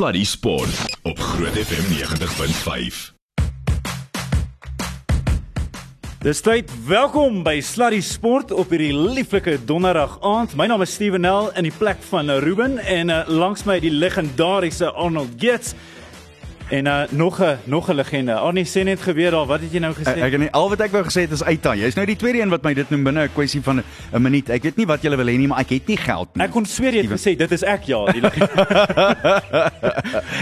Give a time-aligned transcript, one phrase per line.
[0.00, 3.00] Sluddy Sport op Groot FM 90.5.
[6.24, 6.70] Dis tyd.
[6.86, 10.54] Welkom by Sluddy Sport op hierdie lieflike donderdag aand.
[10.56, 13.92] My naam is Steven Nel in die plek van Ruben en uh, langs my die
[13.92, 15.74] legendariese Arnold Gates.
[16.70, 18.34] En uh, nog 'n nog 'n legende.
[18.34, 19.46] Arnie sê net gebeur daar.
[19.46, 20.22] Wat het jy nou gesê?
[20.22, 21.78] Ek en al wat ek wou gesê het is uit dan.
[21.78, 23.82] Jy's nou die tweede een wat my dit noem binne 'n kwessie van
[24.12, 24.48] 'n minuut.
[24.48, 26.44] Ek weet nie wat jy wil hê nie, maar ek het nie geld nie.
[26.44, 28.66] Ek kon sweer jy het gesê dit is ek ja, die legende.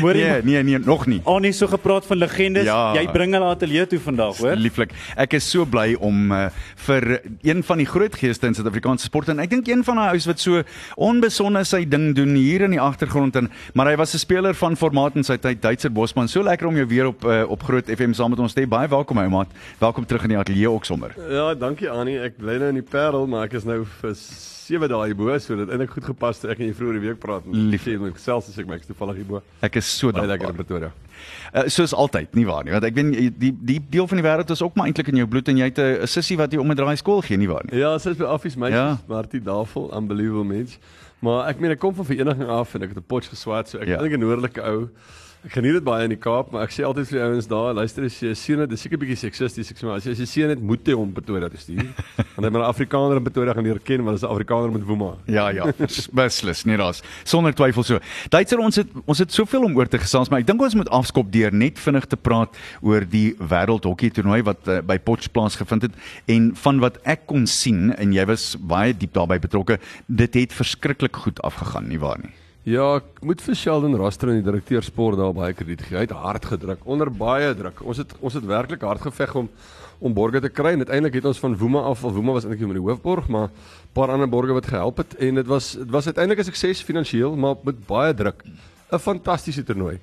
[0.12, 1.20] nee, nee, nee, nog nie.
[1.24, 2.64] Arnie so gepraat van legendes.
[2.64, 2.94] Ja.
[2.94, 4.56] Jy bring hulle ateljee toe vandag, hoor?
[4.56, 4.90] Lieflik.
[5.16, 9.28] Ek is so bly om uh, vir een van die groot geeste in Suid-Afrikaanse sport
[9.28, 10.62] en ek dink een van daai ouens wat so
[10.96, 14.76] onbesonde sy ding doen hier in die agtergrond en maar hy was 'n speler van
[14.76, 16.28] formaat in sy tyd Duitser Bosman.
[16.28, 18.66] So lekker om jou weer op uh, op Groot FM saam met ons te hê.
[18.68, 19.50] Baie welkom ou maat.
[19.78, 21.14] Welkom terug in die ateljee ook sommer.
[21.30, 22.18] Ja, dankie Annie.
[22.18, 25.56] Ek bly nou in die Parel, maar ek is nou vir 7 dae hierbo, so
[25.56, 27.46] dit eintlik goed gepas toe ek en jy vroeër die week praat.
[27.46, 27.86] Lief.
[27.86, 29.42] Lief met selfs as ek my toevallig hierbo.
[29.64, 30.90] Ek is so Baie lekker in Pretoria.
[31.52, 32.74] Uh, soos altyd, nie waar nie?
[32.74, 35.28] Want ek weet die die deel van die wêreld is ook maar eintlik in jou
[35.30, 37.62] bloed en jy het 'n sussie wat jy om 'n draai skool gee, nie waar
[37.66, 37.78] nie?
[37.78, 38.98] Ja, sy is by Affies meisies, Ja.
[39.06, 40.78] Martie Davel, unbelievable mens.
[41.20, 43.78] Maar ek meen ek kom van vereniging af en ek het 'n potjie geswat, so
[43.78, 44.02] ek ja.
[44.02, 44.88] dink 'n noordelike ou.
[45.46, 47.68] Ek geniet dit baie in die Kaap, maar ek sê altyd vir die ouens daar,
[47.78, 50.22] luister as jy seun het, dis seker bietjie seksisties, ek sê maar as jy as
[50.24, 51.92] jy seun het, moet jy hom Pretoria toe stuur.
[52.34, 54.82] Want hy moet 'n Afrikaner in Pretoria gaan leer ken, want dis 'n Afrikaner met
[54.82, 55.12] woema.
[55.30, 55.70] Ja ja,
[56.12, 58.00] beslis, nee daar's sonder twyfel so.
[58.34, 60.90] Duitser ons het ons het soveel om oor te gesels, maar ek dink ons moet
[60.90, 62.50] afskop deur net vinnig te praat
[62.82, 65.94] oor die wêreldhokkie toernooi wat uh, by Potch plaasgevind het
[66.26, 70.52] en van wat ek kon sien en jy was baie diep daarbey betrokke, dit het
[70.52, 72.34] verskriklik goed afgegaan, nie waar nie?
[72.68, 75.96] Ja, ek moet vir Sheldon Roster en die direkteur sport daar baie krediet gee.
[75.96, 77.78] Hy het hard gedruk, onder baie druk.
[77.80, 79.48] Ons het ons het werklik hard geveg om
[80.04, 82.68] om borge te kry en uiteindelik het ons van Woema af, of Woema was eintlik
[82.68, 85.90] met die hoofborg, maar 'n paar ander borge wat gehelp het en dit was dit
[85.90, 88.44] was uiteindelik 'n sukses finansiëel, maar met baie druk.
[88.92, 89.98] 'n Fantastiese toernooi.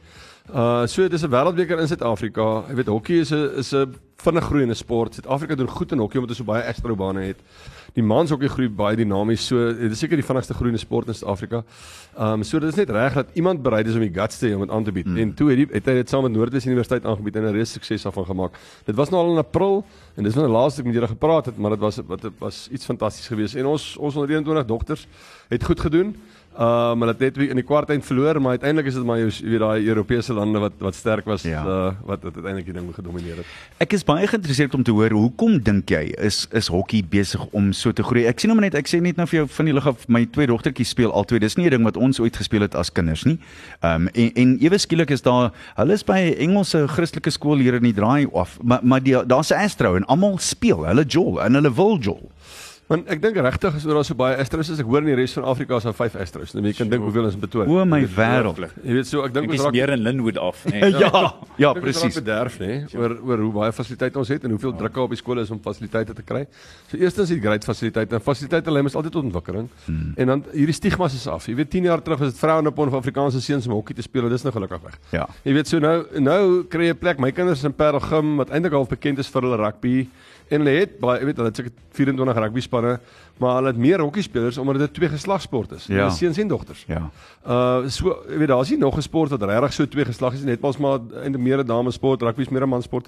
[0.53, 2.65] Uh so dis 'n wêreldbeker in Suid-Afrika.
[2.69, 5.13] Jy weet hokkie is 'n is 'n vinnig groeiende sport.
[5.13, 7.37] Suid-Afrika doen goed in hokkie omdat ons so baie astrobane het.
[7.93, 9.45] Die mans hokkie groei baie dinamies.
[9.47, 11.63] So dit is seker die vinnigste groeiende sport in Suid-Afrika.
[12.17, 14.53] Um so dit is net reg dat iemand bereid is om die guts te hê
[14.53, 15.05] om dit aan te bied.
[15.05, 15.17] Mm.
[15.17, 17.71] En toe het, die, het hy dit saam met Noordwes Universiteit aangebied en 'n reus
[17.71, 18.53] sukses daarvan gemaak.
[18.85, 19.83] Dit was nou al in April
[20.15, 22.67] en dis nou die laaste ek met julle gepraat het, maar dit was wat was
[22.71, 23.55] iets fantasties geweest.
[23.55, 25.07] En ons ons 121 dogters
[25.49, 26.15] het goed gedoen.
[26.57, 29.27] Um hulle het net in die kwart eind verloor, maar uiteindelik is dit maar jou
[29.43, 31.63] weet daai Europese lande wat wat sterk was Ja.
[31.65, 33.45] uh, wat wat uiteindelik die ding gedomeineer het.
[33.83, 37.73] Ek is baie geïnteresseerd om te hoor hoekom dink jy is is hokkie besig om
[37.73, 38.23] so te groei?
[38.25, 40.25] Ek sien hom net ek sê net nou vir jou van die lig af my
[40.25, 41.39] twee dogtertjies speel albei.
[41.39, 43.37] Dis nie 'n ding wat ons ooit gespeel het as kinders nie.
[43.83, 47.57] Ehm um, en en ewe skielik is daar hulle is by 'n Engelse Christelike skool
[47.57, 50.85] hier in die draai af, maar maar daar's 'n Astro en almal speel.
[50.85, 52.31] Hulle jol en hulle wil jol.
[52.85, 55.15] Want ek dink regtig is oor daar so baie Astros as ek hoor in die
[55.17, 56.51] res van Afrika is daar 5 Astros.
[56.53, 57.65] Nou jy kan dink hoeveel is in Pretoria.
[57.73, 58.59] O my wêreld.
[58.83, 60.91] Jy weet so ek dink ons raak meer in Linwood af, nee.
[61.01, 62.19] Ja, ja, ons raak presies.
[62.19, 65.17] bederf nê oor oor hoe baie fasiliteite ons het en hoeveel druk daar op die
[65.17, 66.43] skole is om fasiliteite te kry.
[66.91, 68.19] So eerstens die great fasiliteite.
[68.19, 69.65] En fasiliteite lê mens altyd tot ontwikkeling.
[69.87, 70.13] Hmm.
[70.21, 71.49] En dan hierdie stigmas is af.
[71.49, 74.05] Jy weet 10 jaar terug was dit vroue op van Afrikaanse seuns om hokkie te
[74.05, 75.01] speel dis nou gelukkig weg.
[75.15, 75.25] Ja.
[75.41, 77.17] Jy weet so nou nou kry jy 'n plek.
[77.17, 80.05] My kinders is in Parelgym wat eintlik al bekend is vir hulle rugby
[80.47, 82.99] en hulle het baie weet hulle het seker 24 rugby spanne,
[83.41, 85.87] maar hulle het meer hokkie spelers omdat dit twee geslagsport is.
[85.87, 86.03] Ja.
[86.03, 86.83] Hulle seuns en dogters.
[86.87, 87.09] Ja.
[87.47, 90.61] Uh so weet daar's nie nog 'n sport wat regtig so twee geslag is net
[90.61, 93.07] mals maar eintlik meer 'n damesport, rugby is meer 'n mansport.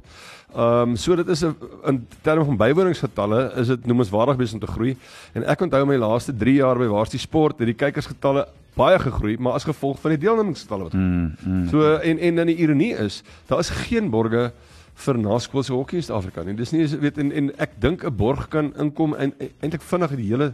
[0.56, 1.56] Ehm um, so dit is 'n
[1.86, 4.98] in terme van bywoningsgetalle is dit noemenswaardig besig om te groei.
[5.34, 9.00] En ek onthou my laaste 3 jaar by Waar's die sport, het die kykersgetalle baie
[9.00, 10.94] gegroei, maar as gevolg van die deelnemingsgetalle wat.
[10.94, 11.68] Mm, mm.
[11.70, 14.52] So en en dan die ironie is, daar is geen borge
[14.98, 16.56] vir naskoolse hokkie in Suid-Afrika nie.
[16.58, 20.16] Dis nie weet en en ek dink 'n borg kan inkom en en eintlik vinnig
[20.16, 20.54] die hele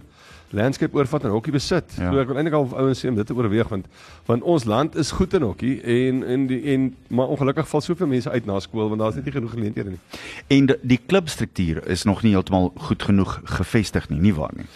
[0.54, 1.96] landscape oorvat en hokkie besit.
[1.98, 2.12] Ja.
[2.12, 3.88] So ek wil eintlik al ouens sê om dit te oorweeg want
[4.26, 8.08] want ons land is goed in hokkie en en die en maar ongelukkig val soveel
[8.08, 10.02] mense uit na skool want daar's net nie genoeg geleenthede nie.
[10.48, 14.68] En die, die klubstruktuur is nog nie heeltemal goed genoeg gevestig nie, nie waar nie?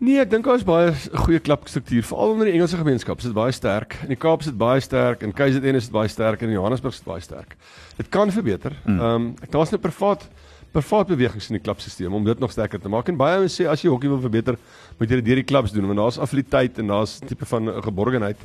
[0.00, 0.92] Nee, ek dink daar is baie
[1.26, 3.20] goeie klubstruktuur, veral onder die Engelse gemeenskap.
[3.20, 3.98] Is dit baie sterk.
[4.06, 6.56] In die Kaap is dit baie sterk, in KZN is dit baie sterk en in
[6.56, 7.52] Johannesburg is dit baie sterk.
[7.98, 8.78] Dit kan verbeter.
[8.86, 10.24] Ehm um, daar's 'n privaat
[10.72, 13.08] privaat bewegings in die klubstelsel om dit nog sterker te maak.
[13.08, 14.56] En baie ouens sê as jy hokkie wil verbeter,
[14.98, 17.68] moet jy dit deur die klubs doen want daar's affiliteit en daar's 'n tipe van
[17.68, 18.38] 'n geborgenheid.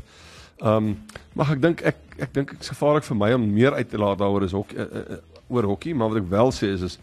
[0.59, 0.97] Ehm um,
[1.33, 3.97] maar ek dink ek ek dink dit is gevaarlik vir my om meer uit te
[3.97, 6.99] laat daaroor is hok uh, uh, oor hokkie, maar wat ek wel sê is is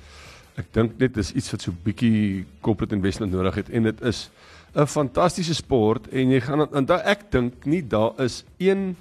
[0.60, 4.30] ek dink net dis iets wat so bietjie corporate investment nodig het en dit is
[4.74, 8.96] 'n fantastiese sport en jy gaan en da, ek dink nie daar is een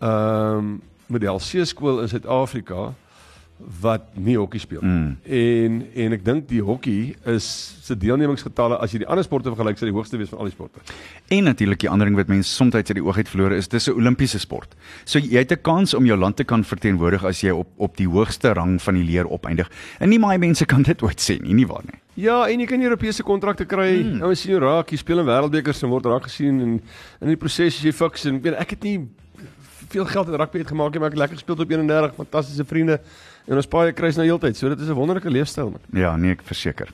[0.00, 2.94] ehm um, model C skool in Suid-Afrika
[3.58, 4.82] wat nie hokkie speel.
[4.82, 5.16] Mm.
[5.22, 7.46] En en ek dink die hokkie is
[7.82, 10.54] se deelnemingsgetalle as jy die ander sporte vergelyk, sou die hoogste wees van al die
[10.54, 10.82] sporte.
[11.34, 13.88] En natuurlik die ander ding wat mense soms uit die oog uit verloor is dis
[13.88, 14.76] 'n Olimpiese sport.
[15.04, 17.96] So jy het 'n kans om jou land te kan verteenwoordig as jy op op
[17.96, 19.70] die hoogste rang van die leer opeindig.
[19.98, 21.98] En nie baie mense kan dit ooit sê nie, nie waar nie.
[22.14, 24.02] Ja, en jy kan Europese kontrakte kry.
[24.02, 24.18] Hmm.
[24.18, 26.80] Nou as jy raak, jy speel in wêreldbekers en word raak gesien en
[27.20, 29.08] in die proses as jy fiks en weet ek het nie
[29.88, 32.98] veel geld in rugby uitgemaak nie, maar ek het lekker gespeel op 31, fantastiese vriende
[33.48, 34.56] en ons paai kruis nou heeltyd.
[34.56, 35.80] So dit is 'n wonderlike leefstyl man.
[35.92, 36.88] Ja, nee, ek verseker.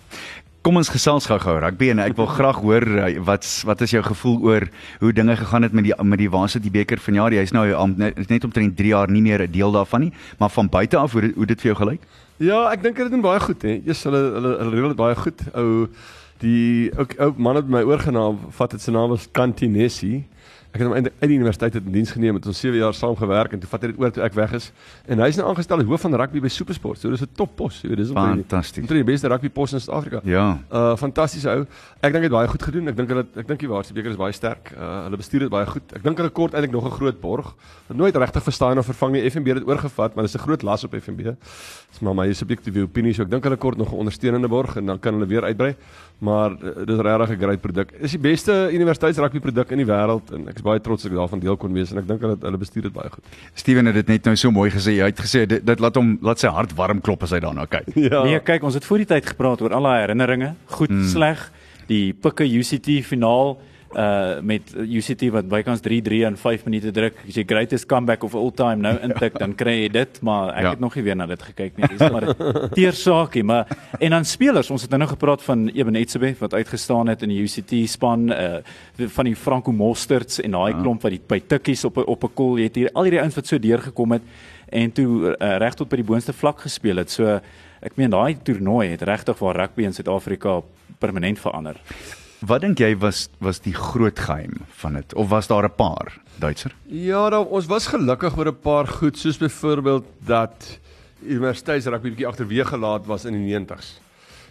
[0.65, 4.03] Kom ons gesels gou-gou rugby en ek wil graag hoor eh, wat wat is jou
[4.03, 4.63] gevoel oor
[5.01, 7.33] hoe dinge gegaan het met die met die Varsity beker vanjaar?
[7.33, 10.49] Jy's nou am- net, net omtrent 3 jaar nie meer 'n deel daarvan nie, maar
[10.51, 12.01] van buite af hoe hoe dit vir jou gelyk?
[12.39, 13.83] Ja, ek dink dit doen baie goed hè.
[13.87, 15.41] Eers hulle hulle hulle reël dit baie goed.
[15.55, 15.89] Ou
[16.41, 20.25] die ook ou man het my oorgenaam, vat dit sy naam was Cantinessi.
[20.75, 23.15] Ek het hom eintlik uit die universiteit in diens geneem het ons 7 jaar saam
[23.15, 24.73] gewerk en toe vat hy dit oor toe ek weg is.
[25.07, 26.99] En hy's nou aangestel as hoof van rugby by Supersport.
[26.99, 28.83] So dis 'n toppos, jy weet, dis Fantasties.
[28.83, 30.21] omtrent die beste rugbypos in Suid-Afrika.
[30.25, 30.59] Ja.
[30.73, 31.61] Uh fantastiese ou.
[32.03, 32.89] Ek dink hy het baie goed gedoen.
[32.89, 34.73] Ek dink hulle ek dink die Waarse beker is baie sterk.
[34.77, 35.95] Uh hulle bestuur dit baie goed.
[35.95, 37.55] Ek dink hulle kort eintlik nog 'n groot borg.
[37.95, 39.31] Nooit regtig verstaan of vervang nie.
[39.31, 41.23] FNB het dit oorgevat, maar dis 'n groot las op FNB.
[41.23, 43.15] Dis maar my subjektiewe opinie.
[43.15, 45.77] So ek dink hulle kort nog 'n ondersteunende borg en dan kan hulle weer uitbrei.
[46.19, 47.93] Maar uh, dis regtig 'n great produk.
[48.01, 51.43] Dis die beste universiteitsrugby produk in die wêreld en ek is baie trots ek daarvan
[51.43, 53.37] deel kon wees en ek dink hulle hulle bestuur dit baie goed.
[53.61, 54.97] Steven het dit net nou so mooi gesê.
[55.03, 57.69] Hy het gesê dit, dit laat hom laat sy hart warm klop as hy daarna
[57.71, 57.93] kyk.
[58.05, 58.21] Ja.
[58.27, 61.07] Nee, kyk, ons het voor die tyd gepraat oor al daai herinneringe, goed, mm.
[61.09, 61.41] sleg,
[61.89, 63.55] die Pikke UCT finaal
[63.97, 67.15] uh met UCT wat bykans 3-3 in 5 minute druk.
[67.29, 70.63] As jy greatest comeback of all time nou intik, dan kry jy dit, maar ek
[70.63, 70.71] Ja.
[70.71, 71.89] het nog nie weer na dit gekyk nie.
[71.89, 72.35] Dis maar
[72.75, 73.67] teer saakie, maar
[74.01, 77.29] en dan spelers, ons het nou nog gepraat van Eben Etzebeth wat uitgestaan het in
[77.29, 78.59] die UCT span, uh
[78.97, 80.81] van die Franco Mosterts en daai ja.
[80.81, 83.21] klomp wat die by tikkies op 'n op 'n kol, jy het hier al hierdie
[83.21, 84.23] ouens wat so deurgekom het
[84.69, 87.11] en toe uh, reg tot by die boonste vlak gespeel het.
[87.11, 87.41] So
[87.83, 90.63] ek meen daai toernooi het regtig waar rugby in Suid-Afrika
[90.99, 91.77] permanent verander.
[92.45, 96.21] Wat dink jy was was die groot geheim van dit of was daar 'n paar
[96.39, 96.75] Duitser?
[96.87, 100.79] Ja, nou, ons was gelukkig oor 'n paar goed, soos byvoorbeeld dat
[101.23, 104.01] universiteitsrugby bietjie agterweeg gelaat was in die 90s.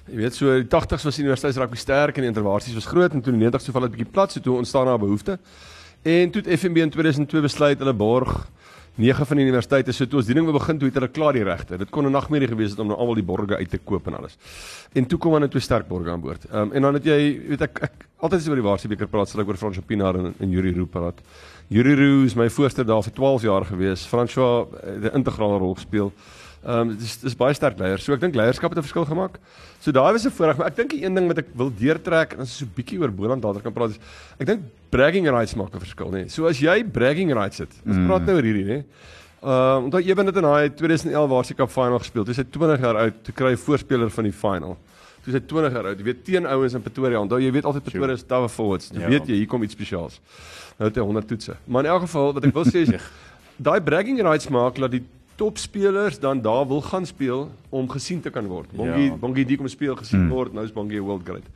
[0.05, 3.33] Jy weet, so die 80s was universiteitsrugby sterk en die intervasies was groot en toe
[3.33, 5.39] in die 90s toe val dit bietjie plat, so toe ontstaan daar 'n behoefte.
[6.01, 8.49] En toe het FNB in 2002 besluit hulle borg
[8.95, 11.43] nege van die universiteite so toe ons die ding begin toe het hulle klaar die
[11.43, 11.77] regte.
[11.77, 14.17] Dit kon 'n nagmerrie gewees het om nou almal die borge uit te koop en
[14.17, 14.37] alles.
[14.93, 16.45] En toe kom dan net twee sterk borge aan boord.
[16.51, 18.89] Ehm um, en dan het jy weet ek ek altyd as jy oor die Waarsie
[18.89, 21.21] beker praat, sal ek oor Frans Pinaar en, en Yuri Roo praat.
[21.69, 24.05] Yuri Roo is my voorste daar vir 12 jaar gewees.
[24.05, 26.11] François het 'n integrale rol gespeel.
[26.63, 28.03] Ehm um, dis dis baie sterk leiers.
[28.05, 29.35] So ek dink leierskap het 'n verskil gemaak.
[29.81, 32.33] So daai was 'n voorreg, maar ek dink die een ding wat ek wil deurtrek
[32.33, 33.99] en ons so 'n bietjie oor Boland later kan praat is
[34.39, 36.29] ek dink bragging rights maak 'n verskil, nê.
[36.29, 37.71] So as jy bragging rights het.
[37.85, 38.07] Ons mm.
[38.07, 38.83] praat nou oor hierdie, nê.
[39.43, 42.23] Ehm uh, onthou Eben het in daai 2011 Waarsie Cup final gespeel.
[42.23, 44.77] Toe hy 20 jaar oud, toe kry hy voorspeler van die final.
[45.25, 47.19] Toe hy 20 jaar oud, jy weet teen ouens in Pretoria.
[47.19, 48.89] Onthou jy weet altyd Pretoria is tough forwards.
[48.93, 49.09] Jy Ja.
[49.09, 50.21] weet jy hier kom iets spesiaals.
[50.79, 51.57] Nou het hy 100 toetse.
[51.67, 52.89] Maar in elk geval wat ek wil sê is
[53.67, 55.03] daai bragging rights maak dat die
[55.35, 58.71] topspelers dan daar wil gaan speel om gesien te kan word.
[58.71, 59.15] Bongie Ja.
[59.15, 60.29] Bongie die kom speel gesien hmm.
[60.29, 61.47] word, nou is Bongie world great.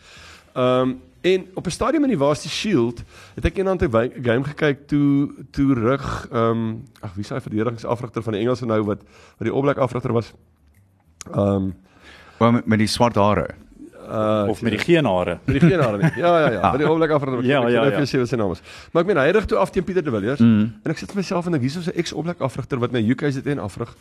[0.53, 3.03] Ehm um, en op 'n stadium in die Varsity Shield
[3.35, 7.39] het ek eendag 'n game gekyk toe toe rug ehm um, ag wie is hy
[7.39, 9.01] verdedigingsafrigter van die Engelse nou wat
[9.38, 10.33] wat die All Black afrigter was.
[11.33, 11.75] Ehm um,
[12.38, 13.47] Wel met, met die swart hare.
[14.07, 15.38] Uh Of met die geen hare.
[15.45, 16.12] met die geen hare nie.
[16.15, 17.44] Ja ja ja, met die All Black afrigter.
[17.45, 18.06] Ja, ja, ja.
[18.06, 18.62] Sê wat sy naam is.
[18.92, 20.74] Maar ek meen hy rig toe af teen Pieter de Villiers Mm.
[20.83, 23.00] en ek sit vir myself en ek hierso 'n ex All Black afrigter wat na
[23.00, 23.94] UK sit en afrig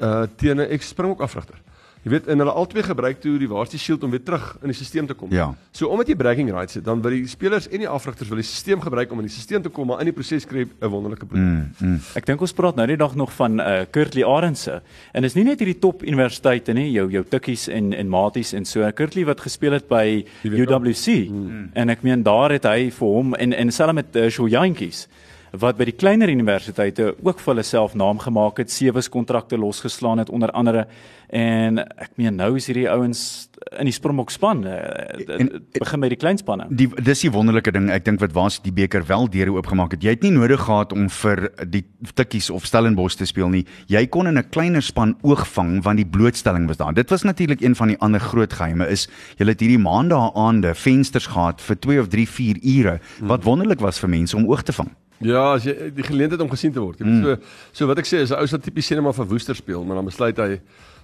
[0.00, 1.56] uh teen 'n ex Springbok afrigter.
[2.02, 4.74] Jy weet en hulle albei gebruik toe die Varsity Shield om weer terug in die
[4.74, 5.30] stelsel te kom.
[5.30, 5.52] Ja.
[5.70, 8.46] So omdat jy bragging rights het, dan wil die spelers en die afrigters wil die
[8.46, 11.26] stelsel gebruik om in die stelsel te kom, maar in die proses kry 'n wonderlike
[11.26, 11.46] produk.
[11.46, 12.00] Mm, mm.
[12.18, 14.82] Ek dink ons praat nou die dag nog van uh, Kurtley Arendse.
[15.14, 18.64] En dis nie net hierdie top universiteite nie, jou jou tikkies en en maties en
[18.64, 18.90] so.
[18.92, 21.30] Kurtley wat gespeel het by UWC.
[21.30, 21.70] Mm.
[21.72, 25.06] En ek meen daar het hy vir hom en en selfs met uh, Shoyantjies
[25.52, 30.18] wat by die kleiner universiteite ook vir hulle self naam gemaak het, sewe kontrakte losgeslaan
[30.18, 30.86] het onder andere
[31.32, 34.64] en ek meen nou is hierdie ouens in die Springbok span.
[34.66, 36.66] Uh, En- dit begin by die kleinspanne.
[36.68, 40.02] Die dis die wonderlike ding ek dink wat was die beker wel deure oopgemaak het.
[40.04, 43.64] Jy het nie nodig gehad om vir die tikkies of Stellenbosch te speel nie.
[43.88, 46.92] Jy kon in 'n kleiner span oogvang want die blootstelling was daar.
[46.94, 50.74] Dit was natuurlik een van die ander groot geheime is jy het hierdie maandae aande
[50.74, 54.62] vensters gehad vir 2 of 3 4 ure wat wonderlik was vir mense om oog
[54.62, 54.90] te vang.
[55.24, 56.98] Ja, as jy die geleentheid om gesien te word.
[56.98, 57.24] Jy weet Mm.
[57.24, 57.36] so
[57.72, 59.84] so wat ek sê is 'n ou sal tipies sê net maar vir Woester speel,
[59.84, 60.60] maar dan besluit hy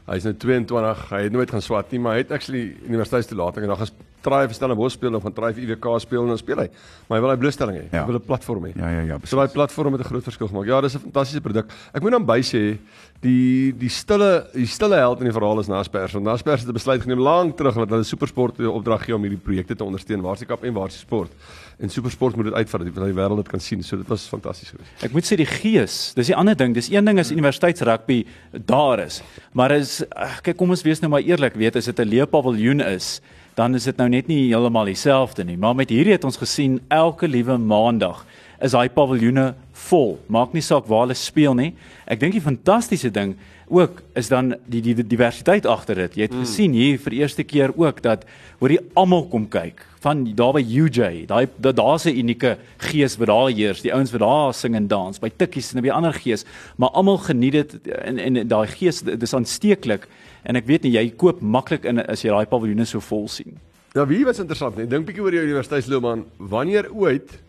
[0.09, 1.09] Hy's nou 22.
[1.11, 4.45] Hy het nooit gaan swat nie, maar hy het actually universiteitstoelating en dan gaan try
[4.49, 6.67] vir Stellenbosch speel of gaan try vir IWK speel en dan speel hy.
[7.07, 7.85] Maar hy wil hy blootstelling hê.
[7.93, 8.03] Ja.
[8.03, 8.73] Hy wil 'n platform hê.
[8.77, 9.19] Ja ja ja.
[9.25, 10.67] So daai platform het 'n groot verskil gemaak.
[10.67, 11.71] Ja, dis 'n fantastiese produk.
[11.95, 12.79] Ek moet dan by sê
[13.21, 16.13] die die stille die stille held in die verhaal is Naspers.
[16.13, 19.23] Want Naspers het 'n besluit geneem lank terug dat hulle Supersport die opdrag gee om
[19.23, 21.31] hierdie projekte te ondersteun, Waarskap en Waarsport.
[21.79, 23.83] En Supersport moet dit uitvat dat die wêreld dit kan sien.
[23.83, 25.05] So dit was fantasties geweest.
[25.05, 26.75] Ek moet sê die gees, dis die ander ding.
[26.75, 28.27] Dis een ding as universiteitsrugby
[28.67, 29.23] daar is.
[29.53, 29.98] Maar is
[30.43, 33.21] kyk kom ons wees nou maar eerlik, weet as dit 'n leeupaviljoen is,
[33.55, 35.57] dan is dit nou net nie heeltemal dieselfde nie.
[35.57, 38.25] Maar met hierdie het ons gesien elke liewe maandag
[38.63, 39.53] is daai paviljoene
[39.89, 40.17] vol.
[40.29, 41.73] Maak nie saak waar hulle speel nie.
[42.11, 43.37] Ek dink die fantastiese ding
[43.69, 46.17] ook is dan die die diversiteit agter dit.
[46.17, 46.47] Jy het mm.
[46.47, 48.25] gesien hier vir eerste keer ook dat
[48.59, 51.27] hoor jy almal kom kyk van daar by UJ.
[51.29, 53.83] Daai da, daar's 'n unieke gees wat daar heers.
[53.83, 56.45] Die ouens wat daar sing en dans by tikkies en by ander gees,
[56.77, 60.09] maar almal geniet dit en en daai gees dis aansteeklik
[60.45, 63.59] en ek weet nie jy koop maklik in as jy daai paviljoene so vol sien.
[63.95, 64.87] Ja, wie was interessant, nee.
[64.87, 66.25] Dink bietjie oor jou universiteitsloopbaan.
[66.39, 67.41] Wanneer ooit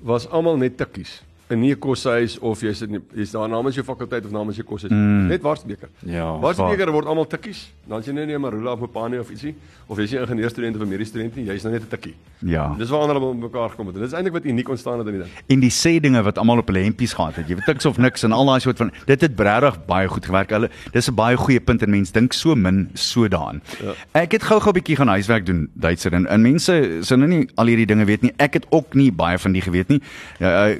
[0.00, 1.22] was almal net tikkies?
[1.48, 4.66] In nie 'n koshuis of jy's in jy's daar namens jou fakulteit of namens jou
[4.66, 4.90] koshuis.
[4.90, 5.26] Mm.
[5.28, 5.88] Net Warsbeker.
[6.02, 6.38] Ja.
[6.38, 7.72] Warsbeker word almal tikkies.
[7.86, 9.54] Dan as jy nou nie 'n Marula of 'n Pani of ietsie
[9.86, 12.14] of jy's 'n ingenieurstudent of 'n mediese student nie, jy's nou net 'n tikkie.
[12.38, 12.74] Ja.
[12.78, 13.96] Dis waar ander op mekaar gekom het.
[13.96, 15.32] En dis eintlik wat uniek ontstaan het in die ding.
[15.46, 17.48] En die sê dinge wat almal op hulle hempies gehad het.
[17.48, 20.26] Jy weet niks of niks en al daai soort van dit het regtig baie goed
[20.26, 20.50] gewerk.
[20.50, 23.62] Hulle dis 'n baie goeie punt en mense dink so min so daaraan.
[23.82, 23.94] Ja.
[24.12, 27.48] Ek het gou-gou 'n bietjie gaan huiswerk doen Duitser en, en mense sou nou nie
[27.54, 28.32] al hierdie dinge weet nie.
[28.36, 30.00] Ek het ook nie baie van die geweet nie.
[30.38, 30.74] Ja,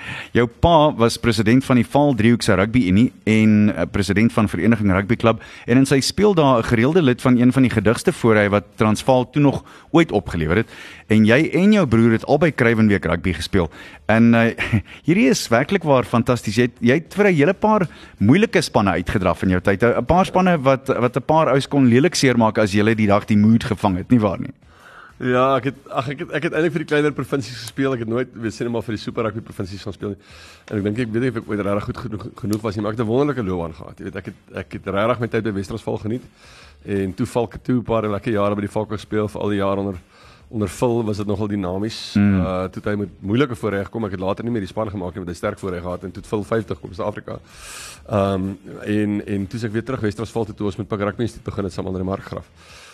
[0.38, 4.92] jou pa was president van die Vaal Driehoekse Rugby Unie en uh, president van Vereniging
[4.92, 8.12] Rugby Club en in sy speel daar 'n gereelde lid van een van die gedigste
[8.12, 10.68] voor hy wat Transvaal toe nog ooit opgelewer het
[11.12, 13.70] en jy en jou broer het albei Kruiwenweek rugby gespeel.
[14.06, 14.44] En uh,
[15.06, 16.56] hierdie is werklik waar fantasties.
[16.56, 17.86] Jy jy het vir 'n hele paar
[18.18, 19.82] moeilike spanne uitgedraf in jou tyd.
[19.82, 23.24] 'n Paar spanne wat wat 'n paar ouens kon lelik seermaak as jy die dag
[23.26, 24.52] die mood gevang het, nie waar nie?
[25.22, 27.94] Ja, ek het ag ek het ek het eintlik vir die kleiner provinsies gespeel.
[27.94, 30.30] Ek het nooit weet sien maar vir die super rugby provinsies gaan speel nie.
[30.66, 32.82] En ek dink ek weet nie of ek ooit regtig goed genoeg, genoeg was nie,
[32.82, 33.98] maar ek het 'n wonderlike loopbaan gehad.
[33.98, 36.24] Jy weet, ek het ek het regtig my tyd by Westerasval geniet.
[36.84, 39.48] En toe val ek toe 'n paar lekker jare by die Falcons speel vir al
[39.48, 39.98] die jare onder
[40.50, 42.14] onder Phil was dit nogal dinamies.
[42.14, 42.40] Mm.
[42.40, 44.04] Uh toe hy met moeilike voorreg kom.
[44.04, 46.10] Ek het later nie meer die span gemaak nie, want hy sterk voorreg gehad en
[46.10, 47.38] toe Phil 50 kom Suid-Afrika.
[48.10, 51.30] Ehm um, en en toe ek weer terug Westerasval toe toe ons met Pak Rugby
[51.44, 52.46] begin het saam met Andre Markgraf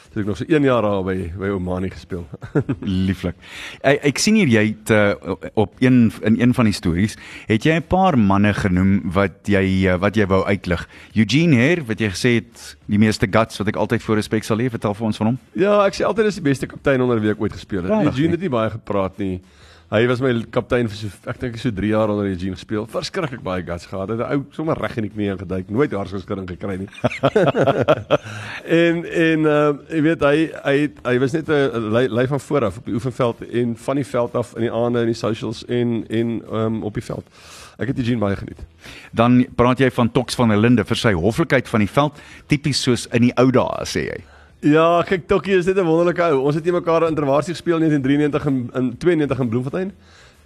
[0.09, 2.25] het ek nog so 1 jaar daar by by Omani gespeel.
[3.09, 3.37] Lieflik.
[3.81, 7.65] Ek, ek sien hier jy het uh, op een in een van die stories het
[7.65, 10.89] jy 'n paar manne genoem wat jy uh, wat jy wou uitlig.
[11.15, 14.59] Eugene Her wat jy gesê het die meeste guts wat ek altyd voor respek sal
[14.59, 15.39] hê, vertel vir ons van hom.
[15.53, 17.93] Ja, ek sê altyd is die beste kaptein onder wie ek ooit gespeel het.
[18.09, 19.41] Eugene het nie baie gepraat nie.
[19.89, 22.85] Hy was my kaptein vir so ek dink so 3 jaar onder Eugene gespeel.
[22.93, 24.11] Verskriklik baie guts gehad.
[24.13, 26.89] Hy het ou sommer reg in die knie ingeduik, nooit hartsgeskudding gekry nie.
[28.83, 30.77] en en uh jy weet hy hy
[31.09, 34.37] hy was net 'n lyf van voor af op die oefenveld en van die veld
[34.37, 37.25] af in die aande in die socials en en um op die veld.
[37.81, 38.61] Ek het Eugene baie geniet.
[39.13, 42.83] Dan praat jy van Tox van der Linde vir sy hoflikheid van die veld, tipies
[42.83, 44.21] soos in die ou dae sê hy.
[44.67, 46.43] Ja, kyk Tokkie is net 'n wonderlike ou.
[46.43, 49.93] Ons het nie mekaar in Interwarsie gespeel in 1993 in, in 92 in Bloemfontein.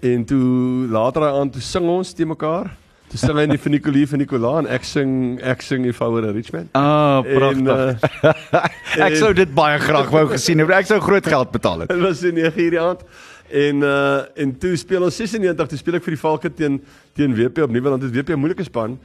[0.00, 2.76] En toe later aan toe sing ons te mekaar.
[3.08, 6.68] Toe sing hy die Funikolie van Nicola en ek sing ek sing die Fower Richmond.
[6.72, 8.00] Ah, pragtig.
[8.22, 8.28] En,
[9.00, 10.70] uh, ek sou dit baie graag wou gesien het.
[10.70, 11.88] Ek sou groot geld betaal het.
[11.94, 13.04] Dit was in 9 uur die aand.
[13.52, 16.82] En uh en toe speel ons 96, toe speel ek vir die Valke teen
[17.16, 18.04] teen WP op Nieuweland.
[18.04, 18.98] Dit WP 'n moeilike span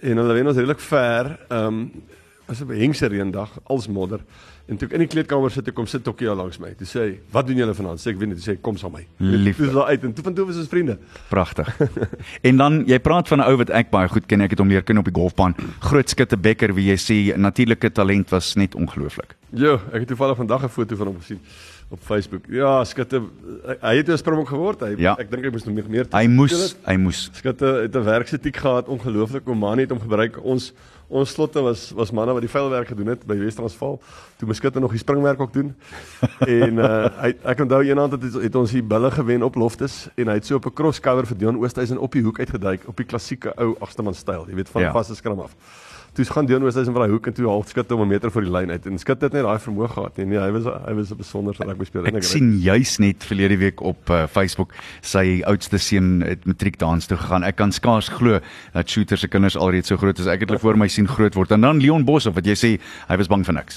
[0.00, 1.38] en hulle wen ons redelik ver.
[1.48, 1.84] Ehm um,
[2.50, 4.20] was 'n hengse reendag, als modder.
[4.66, 6.74] En toe ek in die kleedkamer sit, kom sit Tokkie langs my.
[6.78, 8.76] Toe sê hy, "Wat doen julle vanaand?" Sê ek, "Weet nie." Toe sê hy, "Kom
[8.76, 9.56] saam my." Lief.
[9.56, 10.98] Dis daar uit en toe van toe was ons vriende.
[11.28, 11.76] Pragtig.
[12.48, 14.40] en dan jy praat van 'n ou wat ek baie goed ken.
[14.40, 15.54] Ek het hom leer ken op die golfbaan.
[15.80, 19.36] Groot skutte Becker, wie jy sê natuurlike talent was net ongelooflik.
[19.52, 21.40] Ja, ek het toevallig vandag 'n foto van hom gesien
[21.90, 22.44] op Facebook.
[22.48, 23.22] Ja, skutte
[23.80, 24.80] hy het 'n springbok geword.
[24.80, 25.16] Hy ja.
[25.18, 27.30] ek dink hy moes nog meer meer Hy moes, hy moes.
[27.32, 29.48] Skutte het 'n werksetiek gehad, ongelooflik.
[29.48, 30.38] Omani het hom gebruik.
[30.44, 30.72] Ons
[31.10, 33.98] ons slotte was was manne wat die veilwerk gedoen het by Wes-Transvaal.
[34.38, 35.74] Toe Muskutte nog die springwerk ook doen.
[36.60, 40.30] en uh hy ek onthou eendag het, het ons die bulle gewen op Loftus en
[40.30, 42.96] hy het so op 'n cross cover vir Dion Oosthuizen op die hoek uitgeduik op
[42.96, 44.92] die klassieke ou agterman styl, jy weet van ja.
[44.92, 45.56] vaste skram af.
[46.12, 48.42] Toe gaan Dion Oosthuizen van daai hoek en toe half skutte om 'n meter voor
[48.42, 50.16] die lyn uit en skutte het net daai vermoë gehad.
[50.16, 52.06] Nee, nee, hy was hy was 'n besonderse rugby speler.
[52.08, 56.78] Ek, ek sien juis net verlede week op uh, Facebook sy oudste seun het matriek
[56.78, 57.44] dans toe gegaan.
[57.44, 58.40] Ek kan skaars glo
[58.72, 60.26] dat Shooter se kinders alreeds so groot is.
[60.26, 62.80] Ek het hulle voor my sien groot word en dan Leon Boshoff wat jy sê
[63.08, 63.76] hy was bang vir niks.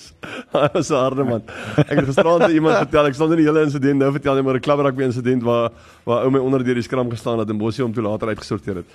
[0.52, 1.42] Hy was 'n harde man.
[1.76, 4.42] Ek het gisterand aan iemand vertel, ek staan in die hele insident nou vertel jy
[4.42, 5.70] maar 'n klubberrugby insident waar
[6.04, 8.82] waar ou my onder deur die skram gestaan het en Bosie hom toe later uitgesorteer
[8.82, 8.86] het.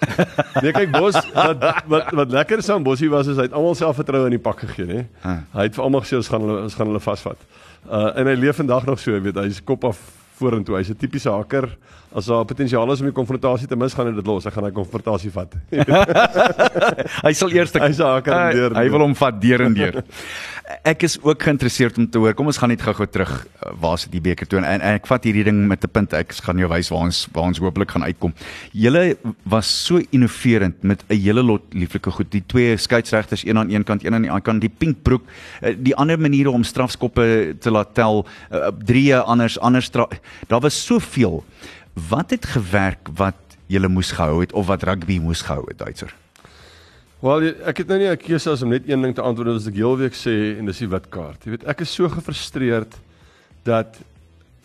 [0.62, 3.76] Nee, kyk Bos, wat wat wat lekker is aan Bosie was is hy het almal
[3.76, 5.06] selfvertroue in die pak gegee, hè.
[5.56, 7.38] Hy het vir almal gesê ons gaan hulle ons gaan hulle vasvat.
[7.90, 10.00] Uh en hy leef vandag nog so, jy weet, hy's kop af
[10.40, 10.78] vorentoe.
[10.78, 11.70] Hy's 'n tipiese haker.
[12.16, 14.46] As daar potensiaal is om die konfrontasie te mis, gaan hy dit los.
[14.48, 15.52] Hy gaan hy konfrontasie vat.
[17.26, 20.00] hy sal eers Hy sal haker en deur Hy wil hom vat deur en deur.
[20.92, 22.34] Ek is ook geïnteresseerd om te hoor.
[22.38, 25.06] Kom ons gaan net gou-gou terug uh, waar sit die beker toe en, en ek
[25.12, 26.16] vat hierdie ding met 'n punt.
[26.18, 28.34] Ek gaan jou wys waar ons waar ons hopelik gaan uitkom.
[28.72, 29.04] Julle
[29.44, 32.32] was so innoverend met 'n hele lot lieflike goed.
[32.32, 35.22] Die twee skeieregters, een aan een kant, een aan die ander kant, die pinkbroek,
[35.62, 40.86] uh, die ander maniere om strafskoppe te laat tel, uh, drie anders anders daar was
[40.86, 41.44] soveel.
[41.96, 43.40] Wat het gewerk wat
[43.72, 46.12] julle moes gehou het of wat rugby moes gehou het, Duitser?
[47.24, 49.68] Wel, ek het nou nie 'n keuse as om net een ding te antwoord as
[49.68, 51.44] ek heelweek sê en dis die wit kaart.
[51.46, 52.94] Jy weet, ek is so gefrustreerd
[53.64, 53.98] dat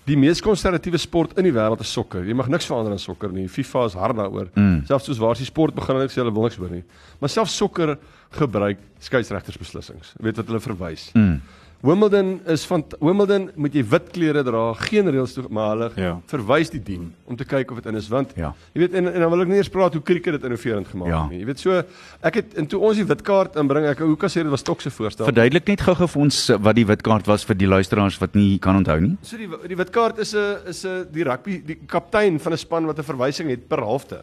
[0.05, 2.25] die mees konservatiewe sport in die wêreld is sokker.
[2.25, 3.47] Jy mag niks verander aan sokker nie.
[3.49, 4.49] FIFA is hard daaroor.
[4.55, 4.85] Mm.
[4.89, 6.83] Selfs soos waar as die sport begin en ek sê hulle wil niks hoor nie.
[7.21, 7.97] Maar selfs sokker
[8.31, 10.15] gebruik skeieregtersbeslissings.
[10.19, 11.11] Jy weet wat hulle verwys.
[11.15, 11.41] Mm.
[11.83, 16.21] Wimbledon is van Wimbledon moet jy wit klere dra, geen reëls toe, maar hulle Ja.
[16.29, 18.53] verwys die dien om te kyk of dit in is want Ja.
[18.75, 21.09] jy weet en, en dan wil ek nie eers praat hoe cricket dit innoverend gemaak
[21.09, 21.23] Ja.
[21.23, 21.39] het nie.
[21.41, 21.83] Jy weet so
[22.23, 24.61] ek het en toe ons die wit kaart inbring, ek hoe kan sê dit was
[24.61, 25.25] Stok se voorstel.
[25.25, 28.59] Verduidelik net gou-gou vir ons uh, wat die witkaart was vir die luisteraars wat nie
[28.59, 29.17] kan onthou nie.
[29.23, 32.59] So die die wit kaart is 'n is 'n die rugby die kaptein van 'n
[32.59, 34.21] span wat 'n verwysing het per halfte.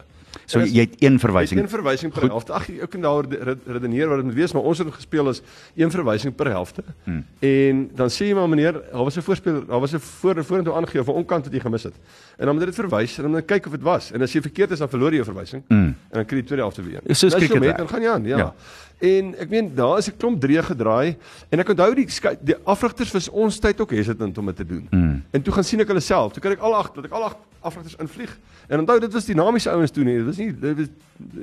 [0.48, 1.20] So En as- jy het een Wysing.
[1.20, 1.60] verwysing.
[1.60, 2.52] Een verwysing per helfte.
[2.56, 5.42] Ag, ek kan re- redeneer wat dit moet wees, maar ons het gespeel as
[5.76, 6.82] een verwysing per helfte.
[7.04, 7.24] Hmm.
[7.44, 10.72] En dan sê jy maar meneer, daar was 'n voorspel, daar was 'n voor vorentoe
[10.74, 11.94] aangegee of 'n onkant wat jy gemis het.
[12.38, 14.10] En dan moet jy dit verwys en dan kyk of dit was.
[14.12, 15.62] En as jy verkeerd is, dan verloor jy jou verwysing.
[15.68, 15.84] Hmm.
[15.84, 17.00] En dan kry jy tweede helfte weer.
[17.04, 17.76] Dis soos cricket met.
[17.76, 18.36] Dan gaan jy aan, ja.
[18.38, 18.54] Ja.
[18.98, 21.16] En ek meen daar is 'n klomp drie gedraai
[21.50, 22.06] en ek onthou die
[22.42, 24.88] die afrigters was ons tyd ook hesitant om dit te doen.
[24.90, 25.22] Mm.
[25.30, 26.32] En toe gaan sien ek hulle self.
[26.32, 28.38] Toe kry ek al ag dat ek al ag afrigters invlieg.
[28.68, 30.16] En onthou dit was dinamiese ouens toe nie.
[30.16, 30.88] Dit was nie dit was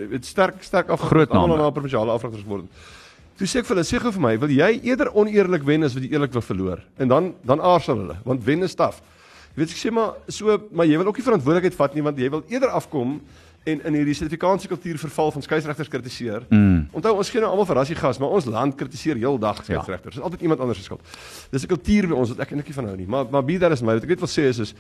[0.10, 1.42] dit sterk sterk af Groot name.
[1.42, 2.66] almal na provinsiale afrigters geword.
[3.36, 5.94] Toe sê ek vir hulle, sê gou vir my, wil jy eerder oneerlik wen as
[5.94, 6.84] wat jy eerlik wil verloor?
[6.98, 9.02] En dan dan aarzel hulle, want wen is taaf.
[9.56, 12.18] Jy weet ek sê maar so, maar jy wil ook nie verantwoordelikheid vat nie want
[12.18, 13.22] jy wil eerder afkom
[13.66, 16.44] en in hierdie Suid-Afrikaanse kultuur verval van skeieregters kritiseer.
[16.54, 16.84] Mm.
[16.94, 20.20] Onthou ons gee nou almal vir rassie gas, maar ons land kritiseer heeldag skeieregters.
[20.20, 21.02] Dis altyd iemand anders se skuld.
[21.52, 23.08] Dis 'n kultuur by ons wat ek eintlik nie van hou nie.
[23.08, 24.74] Maar maar be that as my, wat ek net wil sê is is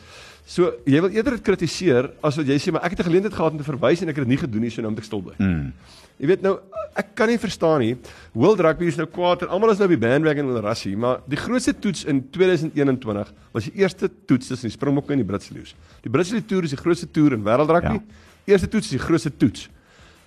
[0.46, 3.34] so jy wil eerder dit kritiseer as wat jy sê maar ek het 'n geleentheid
[3.34, 5.06] gehad om te verwys en ek het dit nie gedoen nie, so nou moet ek
[5.06, 5.34] stil bly.
[5.39, 5.74] Mm.
[6.20, 6.60] Jy weet nou
[6.96, 7.98] ek kan nie verstaan nie.
[8.34, 11.21] World Rugby is nou kwaad en almal is nou op die bandwagon en rassie, maar
[11.28, 15.54] die grootste toets in 2021 was die eerste toets tussen die Springbokke en die Britse
[15.54, 15.76] Lions.
[16.04, 18.00] Die Britse Tour is die grootste toer in wêreldrugby.
[18.00, 18.24] Ja.
[18.45, 18.51] Ja.
[18.53, 19.69] Eerste toets is die grootste toets.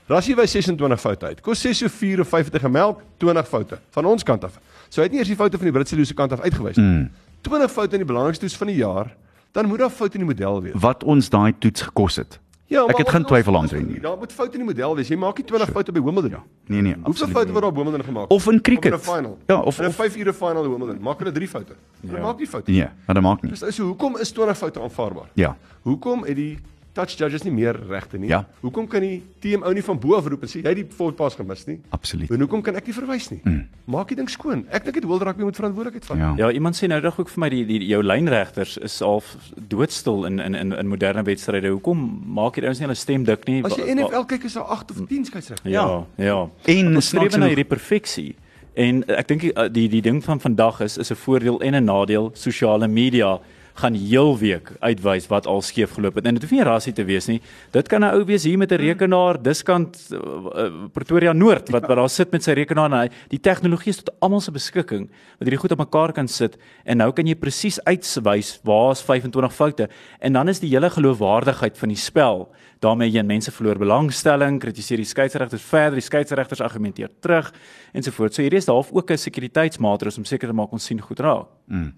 [0.09, 1.41] Rassie wys 26 foute uit.
[1.45, 4.59] Kos 6 so 4 of 5 het hy gemelk, 20 foute van ons kant af.
[4.89, 6.77] So hy het nie eers die foute van die Britse Lions se kant af uitgewys
[6.77, 6.85] nie.
[6.85, 7.11] Mm.
[7.43, 9.15] 20 foute in die belangrikste toets van die jaar.
[9.53, 10.73] Dan moet daar foute in die model wees.
[10.81, 12.39] Wat ons daai toets gekos het.
[12.69, 14.01] Ja, Ek het geen twyfel aan nie.
[14.01, 15.09] Daar moet foute in die model wees.
[15.09, 16.41] Jy maak nie 20 foute by Wimbledon nie.
[16.67, 17.33] Nee nee, Hoeveel absoluut.
[17.35, 18.31] foute word daar op Wimbledon gemaak?
[18.31, 18.93] Of in cricket.
[18.93, 19.39] Of in 'n final.
[19.47, 20.99] Ja, of- in 'n of- 5 ure final in Wimbledon.
[21.03, 21.73] Maak hulle 3 foute.
[22.07, 22.71] Hulle maak nie foute.
[22.71, 23.53] Nee, maar dit maak nie.
[23.53, 25.29] Dis so hoekom is 20 foute aanvaarbaar?
[25.35, 25.57] Ja.
[25.83, 26.59] Hoekom het die
[26.99, 28.31] touch judges nie meer regte nie?
[28.33, 28.43] Ja.
[28.65, 30.87] Hoekom kan die team ou nie van bo af roep en sê jy het die
[30.99, 31.79] forward gemis nie?
[31.95, 32.33] Absoluut.
[32.35, 33.41] En hoekom kan ek nie verwys nie?
[33.45, 33.61] Mm.
[33.95, 34.65] Maak die ding skoon.
[34.75, 36.21] Ek dink dit World Rugby moet verantwoordelikheid vat.
[36.21, 36.33] Ja.
[36.43, 39.37] Ja, iemand sê nou dag ook vir my die, die jou lynregters is half
[39.71, 41.71] doodstil in in in, in moderne wedstryde.
[41.77, 43.61] Hoekom maak hierdie ouens nie hulle stem dik nie?
[43.67, 45.65] As jy NFL kyk is daar 8 of 10 skeieregters.
[45.69, 46.39] Ja, ja.
[46.75, 48.33] En ons streef na hierdie perfeksie.
[48.79, 51.85] En ek dink die, die die ding van vandag is is 'n voordeel en 'n
[51.85, 52.31] nadeel.
[52.35, 53.39] Sosiale media
[53.79, 56.27] gaan heel week uitwys wat al skeef geloop het.
[56.27, 57.41] En dit hoef nie rassie te wees nie.
[57.73, 61.87] Dit kan 'n ou wees hier met 'n rekenaar diskant uh, uh, Pretoria Noord wat
[61.87, 65.09] wat daar sit met sy rekenaar en hy die tegnologie is tot almal se beskikking
[65.39, 69.55] wat hierdie goed op mekaar kan sit en nou kan jy presies uitwys waar's 25
[69.55, 69.89] foute
[70.21, 72.49] en dan is die hele geloofwaardigheid van die spel
[72.81, 77.53] daarmee jy mense verloor belangstelling, kritiseer die skeieregters verder, die skeieregters argumenteer terug
[77.93, 78.39] ensovoorts.
[78.39, 81.49] So hierdie is half ook 'n sekuriteitsmaatreëls om seker te maak ons sien goed raak.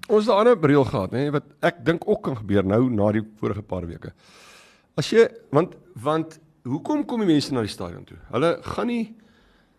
[0.08, 3.12] Ons het 'n ander reël gehad, nê, wat ek dink ook kan gebeur nou na
[3.12, 4.12] die vorige paar weke.
[4.96, 8.16] As jy want want hoekom kom die mense na die stadion toe?
[8.32, 9.14] Hulle gaan nie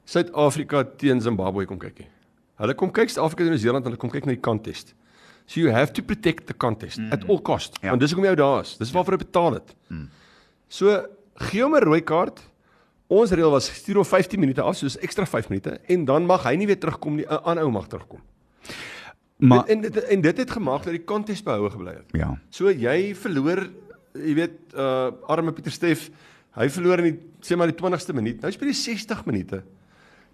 [0.06, 2.10] Suid-Afrika teen Zimbabwe kom kyk nie.
[2.58, 4.94] Hulle kom kyk Suid-Afrika teen Nieu-Seeland, hulle kom kyk na die contest.
[5.46, 7.12] So you have to protect the contest mm.
[7.12, 7.78] at all cost.
[7.82, 7.86] Ja.
[7.86, 7.90] Ja.
[7.90, 8.78] Want dis hoekom jy daar is.
[8.78, 9.76] Dis waarvoor jy betaal het.
[9.90, 10.10] Mm.
[10.72, 10.96] So
[11.50, 12.40] gee hom 'n rooi kaart.
[13.12, 16.44] Ons reël was stuur hom 15 minute af, soos ekstra 5 minute en dan mag
[16.48, 17.26] hy nie weer terugkom nie.
[17.26, 18.22] 'n Ander ou mag terugkom.
[19.38, 22.10] Maar en, en dit en dit het gemaak dat die kontest behoue gebly het.
[22.12, 22.40] ja.
[22.50, 23.70] So jy verloor
[24.14, 26.10] jy weet uh arme Pieter Steff,
[26.56, 28.42] hy verloor in die sê maar die 20ste minuut.
[28.42, 29.64] Nou speel jy 60 minute.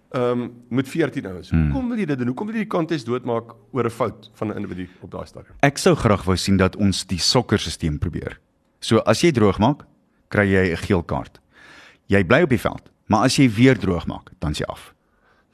[0.08, 1.50] Ehm um, met 14 ouens.
[1.50, 1.70] Hmm.
[1.70, 2.26] Hoekom wil jy dit doen?
[2.26, 5.56] Hoekom wil jy die kontest doodmaak oor 'n fout van 'n individu op daai stadium?
[5.60, 8.40] Ek sou graag wou sien dat ons die sokkerstelsel probeer.
[8.80, 9.84] So as jy droog maak,
[10.28, 11.40] kry jy 'n geel kaart.
[12.06, 14.94] Jy bly op die veld, maar as jy weer droog maak, dan is jy af.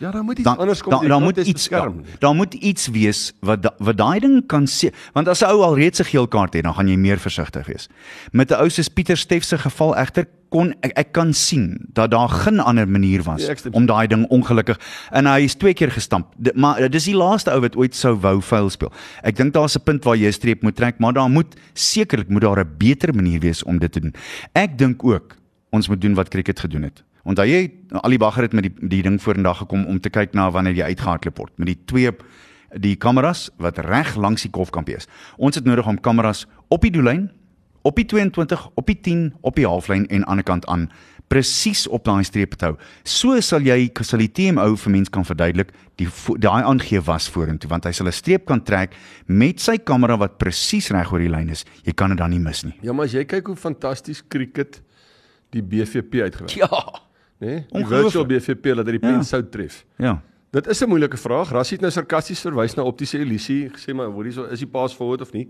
[0.05, 0.91] Ja, dan moet iets dan, anders kom.
[0.91, 4.67] Dan, dan moet iets daar da moet iets wees wat da, wat daai ding kan
[4.69, 7.19] sê, want as 'n ou al reeds 'n geel kaart het, dan gaan jy meer
[7.19, 7.89] versigtig wees.
[8.33, 12.11] Met 'n ou soos Pieter Steff se geval egter kon ek, ek kan sien dat
[12.11, 14.79] daar geen ander manier was ja, om daai ding ongelukkig
[15.11, 16.27] en hy is twee keer gestamp.
[16.37, 18.93] D maar dis die laaste ou wat ooit sou wou vuil speel.
[19.23, 22.29] Ek dink daar's 'n punt waar jy 'n streep moet trek, maar daar moet sekerlik
[22.29, 24.15] moet daar 'n beter manier wees om dit te doen.
[24.53, 25.37] Ek dink ook
[25.71, 27.03] ons moet doen wat cricket gedoen het.
[27.25, 30.51] Onthou jy Ali Bagger het met die die ding vorendag gekom om te kyk na
[30.53, 32.13] wanneer jy uitgehardloop word met die twee
[32.75, 35.09] die kameras wat reg langs die kolfkampie is.
[35.39, 37.29] Ons het nodig om kameras op die doellyn,
[37.87, 40.89] op die 22, op die 10, op die halflyn en aan die kant aan
[41.33, 42.75] presies op daai streep te hou.
[43.09, 46.09] So sal jy sal die TMO vir mense kan verduidelik die
[46.43, 48.93] daai aangee was vorentoe want hy sal 'n streep kan trek
[49.27, 51.65] met sy kamera wat presies reg oor die lyn is.
[51.85, 52.75] Jy kan dit dan nie mis nie.
[52.83, 54.83] Ja, maar as jy kyk hoe fantasties cricket
[55.51, 56.51] die BVP uitgewerk.
[56.51, 57.04] Ja
[57.45, 57.51] nê?
[57.55, 57.83] Nee?
[57.83, 59.23] Die virtual BVP dat dit die pen ja.
[59.23, 59.85] sou tref.
[59.99, 60.21] Ja.
[60.55, 61.51] Dit is 'n moeilike vraag.
[61.51, 64.95] Rassie het nou sarkasties verwys na optiese illusie, gesê maar hoor hierso is die paas
[64.95, 65.49] forward of nie?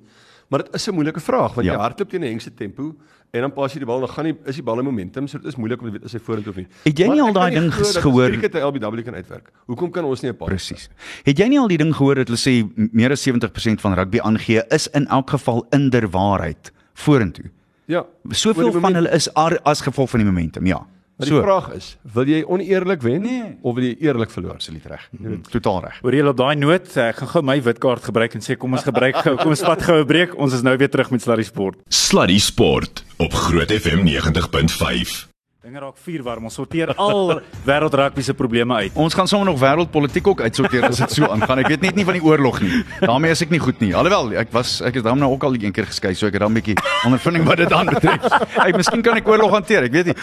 [0.49, 1.73] Maar dit is 'n moeilike vraag want ja.
[1.73, 2.95] jy hardloop teen 'n hengse tempo
[3.31, 5.39] en dan pas jy die bal dan gaan nie is die bal in momentum so
[5.39, 6.67] dit is moeilik om te weet as hy vorentoe of nie.
[6.85, 9.51] Het jy nie al daai ding gehoor dat die LBW kan uitwerk?
[9.67, 10.89] Hoekom kan ons nie 'n pas Presies.
[11.25, 14.21] Het jy nie al die ding gehoor dat hulle sê meer as 70% van rugby
[14.21, 17.51] aangee is in elk geval inderwaarheid vorentoe?
[17.87, 18.07] Ja.
[18.31, 20.87] Soveel van hulle is as gevolg van die momentum, ja.
[21.17, 21.43] Maar die so.
[21.43, 23.51] vraag is, wil jy oneerlik wen nee.
[23.63, 24.57] of wil jy eerlik verloor?
[24.59, 25.05] Absoluut reg.
[25.15, 25.43] Mm.
[25.47, 26.01] Totaal reg.
[26.03, 28.87] Hoor jy op daai noot, ek gaan gou my witkaart gebruik en sê kom ons
[28.87, 30.35] gebruik gou, kom ons vat gou 'n breek.
[30.35, 31.79] Ons is nou weer terug met Sluddy Sport.
[31.89, 35.34] Sluddy Sport op Groot FM 90.5.
[35.65, 36.45] Dinge raak vuur warm.
[36.45, 38.97] Ons sorteer al wêreld rugby se probleme uit.
[39.01, 41.63] Ons gaan sommer nog wêreldpolitiek ook uitsorteer as dit so aangaan.
[41.63, 42.83] Ek weet net nie van die oorlog nie.
[43.01, 43.95] daarmee is ek nie goed nie.
[43.97, 46.45] Alhoewel ek was ek is dan nou ook al een keer geskei, so ek het
[46.45, 46.77] dan 'n bietjie
[47.09, 48.29] ondervinding wat dit aanbetref.
[48.61, 50.17] Ek miskien kan ek oorlog hanteer, ek weet nie.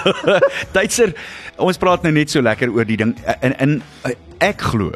[0.76, 1.16] Duitser,
[1.56, 3.80] ons praat nou net so lekker oor die ding in in
[4.44, 4.92] ek glo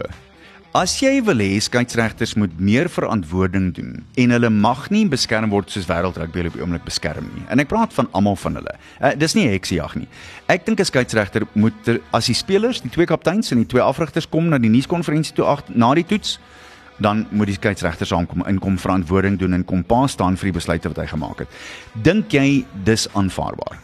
[0.73, 5.69] As jy wil hê skeieregters moet meer verantwoording doen en hulle mag nie beskerm word
[5.69, 7.45] soos wêreldrugby op die oomblik beskerm nie.
[7.53, 8.73] En ek praat van almal van hulle.
[8.97, 10.09] Uh, dis nie heksejag nie.
[10.49, 13.85] Ek dink 'n skeieregter moet ter, as die spelers, die twee kapteins en die twee
[13.85, 16.39] afrigters kom na die nuuskonferensie toe ag na die toets,
[16.97, 20.59] dan moet die skeieregter saamkom en kom verantwoording doen en kom pa staan vir die
[20.59, 21.49] besluite wat hy gemaak het.
[22.01, 23.77] Dink jy dis aanvaarbaar?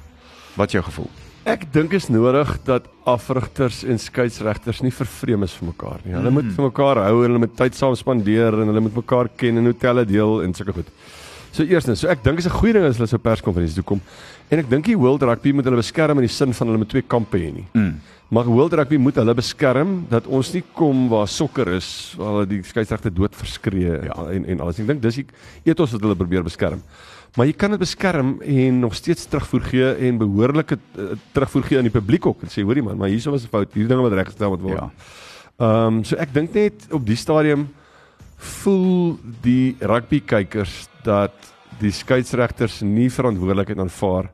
[0.57, 1.28] Wat is jou gevoel?
[1.49, 6.13] Ek dink is nodig dat afrigters en skeieregters nie vervreem is vir mekaar nie.
[6.13, 6.57] Hulle moet mm.
[6.59, 10.05] vir mekaar hou hulle moet tyd saam spandeer en hulle moet mekaar ken en hotelle
[10.11, 10.91] deel en sulke goed.
[11.57, 14.03] So eerstens, so ek dink is 'n goeie ding as hulle so perskonferensie toe kom.
[14.53, 16.93] En ek dink die World Rugby moet hulle beskerm in die sin van hulle moet
[16.93, 17.67] twee kampe hê nie.
[17.73, 17.95] Mm.
[18.29, 22.47] Maar World Rugby moet hulle beskerm dat ons nie kom waar sokker is waar hulle
[22.47, 24.29] die skeieregter dood verskree ja.
[24.37, 24.81] en en alles.
[24.81, 25.27] Ek dink dis die
[25.65, 26.85] ethos wat hulle probeer beskerm
[27.37, 31.79] maar jy kan dit beskerm en nog steeds terugvoer gee en behoorlike uh, terugvoer gee
[31.79, 34.03] aan die publiek ook en sê hoorie man, maar hierso was 'n fout, hierdie dinge
[34.03, 34.79] wat reggestel moet word.
[34.79, 34.91] Ja.
[35.59, 37.69] Ehm um, so ek dink net op die stadium
[38.39, 41.35] voel die rugby kykers dat
[41.81, 44.31] die skeieregters nie verantwoordelikheid aanvaar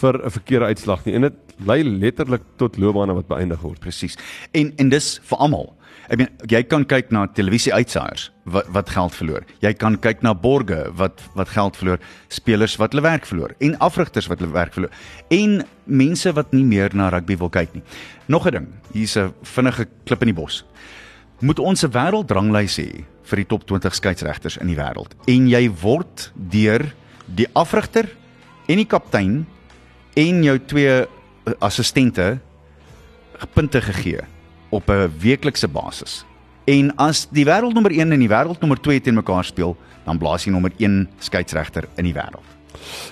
[0.00, 1.34] vir 'n verkeerde uitslag nie en dit
[1.66, 4.16] lei letterlik tot loopbane wat beëindig word presies.
[4.52, 5.74] En en dis vir almal.
[6.10, 9.44] Ek meen jy kan kyk na televisie uitsaaiers wat wat geld verloor.
[9.62, 12.00] Jy kan kyk na borge wat wat geld verloor,
[12.34, 14.90] spelers wat hulle werk verloor en afrigters wat hulle werk verloor
[15.30, 17.84] en mense wat nie meer na rugby wil kyk nie.
[18.26, 20.64] Nog 'n ding, hier's 'n vinnige klip in die bos.
[21.40, 25.70] Moet ons 'n wêreldranglys hê vir die top 20 skeieregters in die wêreld en jy
[25.70, 26.92] word deur
[27.26, 28.08] die afrigter
[28.66, 29.46] en die kaptein
[30.16, 31.06] en jou twee
[31.60, 32.40] assistente
[33.54, 34.26] punte gegee
[34.70, 36.24] op 'n weeklikse basis.
[36.64, 40.52] En as die wêreldnommer 1 en die wêreldnommer 2 teen mekaar speel, dan blaas jy
[40.52, 42.46] nommer 1 skeieregter in die wêreld.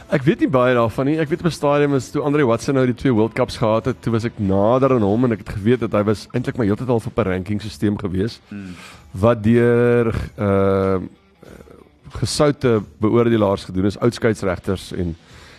[0.08, 1.18] Ek weet nie baie daarvan nie.
[1.20, 3.84] Ek weet op 'n stadium is toe Andre Watson nou die twee World Cups gehad
[3.84, 6.56] het, toe was ek nader aan hom en ek het geweet dat hy was eintlik
[6.56, 8.74] maar heeltyd al op 'n ranking stelsel gewees hmm.
[9.12, 11.00] wat deur uh
[12.08, 15.16] gesoute beoordelaars gedoen is, oud skeieregters en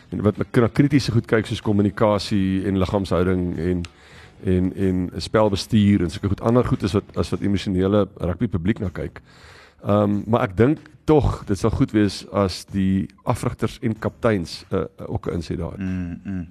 [0.10, 3.84] en wat na kritiese goed kyk soos kommunikasie en liggaamshouding en
[4.44, 8.80] en en spelbestuur en sulke goed ander goed is wat as wat emosionele rugby publiek
[8.80, 9.22] na kyk.
[9.84, 14.60] Ehm um, maar ek dink tog dit sal goed wees as die afrigters en kapteins
[14.70, 15.78] uh, ook insê daar.
[15.78, 16.44] Mm, mm.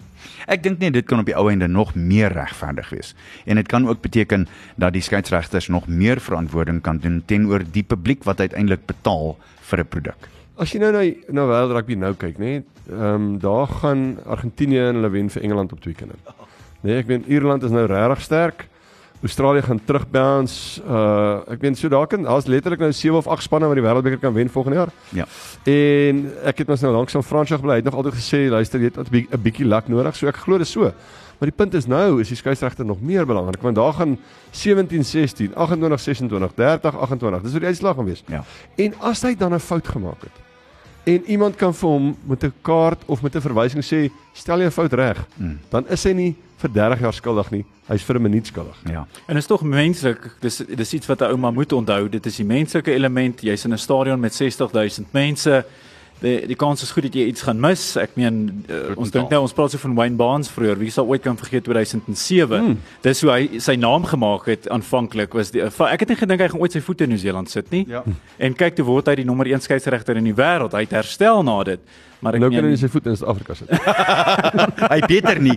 [0.50, 3.12] Ek dink net dit kan op die ou einde nog meer regverdig wees.
[3.46, 7.84] En dit kan ook beteken dat die skeieregters nog meer verantwoording kan doen teenoor die
[7.86, 9.36] publiek wat uiteindelik betaal
[9.70, 10.28] vir 'n produk.
[10.58, 14.88] As jy nou na na wêreld rugby nou kyk, nê, ehm um, daar gaan Argentinië
[14.88, 16.14] en hulle wen vir Engeland op twee kinde.
[16.80, 18.68] Nee, ek weet Ierland is nou regtig sterk.
[19.22, 20.82] Australië gaan terugbounce.
[20.86, 23.82] Uh ek meen so daar kan daar's letterlik nou 7 of 8 spanne wat die
[23.82, 24.92] wêreldbeker kan wen volgende jaar.
[25.10, 25.26] Ja.
[25.66, 27.78] En ek het mos nou langs aan Fransjag bly.
[27.78, 30.16] Hy het nog altyd gesê luister, jy het 'n bietjie 'n bietjie luck nodig.
[30.16, 30.92] So ek glo dit so.
[31.38, 34.18] Maar die punt is nou is die skeieregter nog meer belangrik want daar gaan
[34.50, 37.42] 17 16, 28 26, 30 28.
[37.42, 38.22] Dis wat die uitslag gaan wees.
[38.26, 38.44] Ja.
[38.76, 40.47] En as hy dan 'n fout gemaak het
[41.08, 44.66] en iemand kan vir hom met 'n kaart of met 'n verwysing sê stel jy
[44.66, 45.58] 'n fout reg, Mm.
[45.70, 47.64] dan is hy nie vir 30 jaar skuldig nie.
[47.88, 48.76] Hy's vir 'n minuut skuldig.
[48.90, 49.06] Ja.
[49.28, 50.18] En is tog menslik.
[50.40, 52.08] Dis dis iets wat 'n ouma moet onthou.
[52.08, 53.40] Dit is die menslike element.
[53.42, 55.64] Jy's in 'n stadion met 60000 mense.
[56.20, 57.82] Die die kans is goed dat jy iets gaan mis.
[58.00, 60.80] Ek meen uh, ons dink nou ons praat so van Wayne Barnes vroeër.
[60.80, 62.58] Wie sal ooit kan vergeet 2007?
[62.58, 62.80] Hmm.
[63.04, 66.42] Dis hoe hy sy naam gemaak het aanvanklik was die uh, ek het nie gedink
[66.42, 67.84] hy gaan ooit sy voete in Nieu-Seeland sit nie.
[67.90, 68.02] Ja.
[68.42, 70.74] En kyk toe word hy die nommer 1 skeieregter in die wêreld.
[70.74, 71.98] Hy het herstel na dit.
[72.18, 73.70] Maar ek Nou kan hy meen sy voet in Suid-Afrika sit.
[74.92, 75.54] Hy beter nie.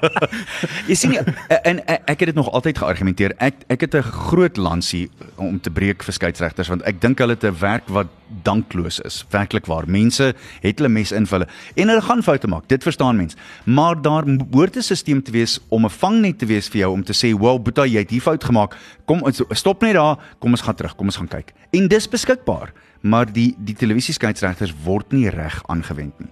[0.90, 3.34] Jy sien nie, en, en ek het dit nog altyd geargumenteer.
[3.40, 7.32] Ek ek het 'n groot lansie om te breek vir skeieregters want ek dink hulle
[7.32, 8.12] het 'n werk wat
[8.44, 9.24] dankloos is.
[9.30, 9.88] Werklik waar.
[9.88, 12.68] Mense het hulle mes in hulle en hulle gaan foute maak.
[12.68, 13.36] Dit verstaan mens.
[13.64, 17.04] Maar daar behoort 'n stelsel te wees om 'n vangnet te wees vir jou om
[17.04, 18.76] te sê, "Wow, Boeta, jy het hier fout gemaak.
[19.06, 20.18] Kom ons stop net daar.
[20.38, 20.96] Kom ons gaan terug.
[20.96, 22.72] Kom ons gaan kyk." En dis beskikbaar.
[23.02, 26.28] Maar die die televisieskeieregters word nie reg aangewend nie.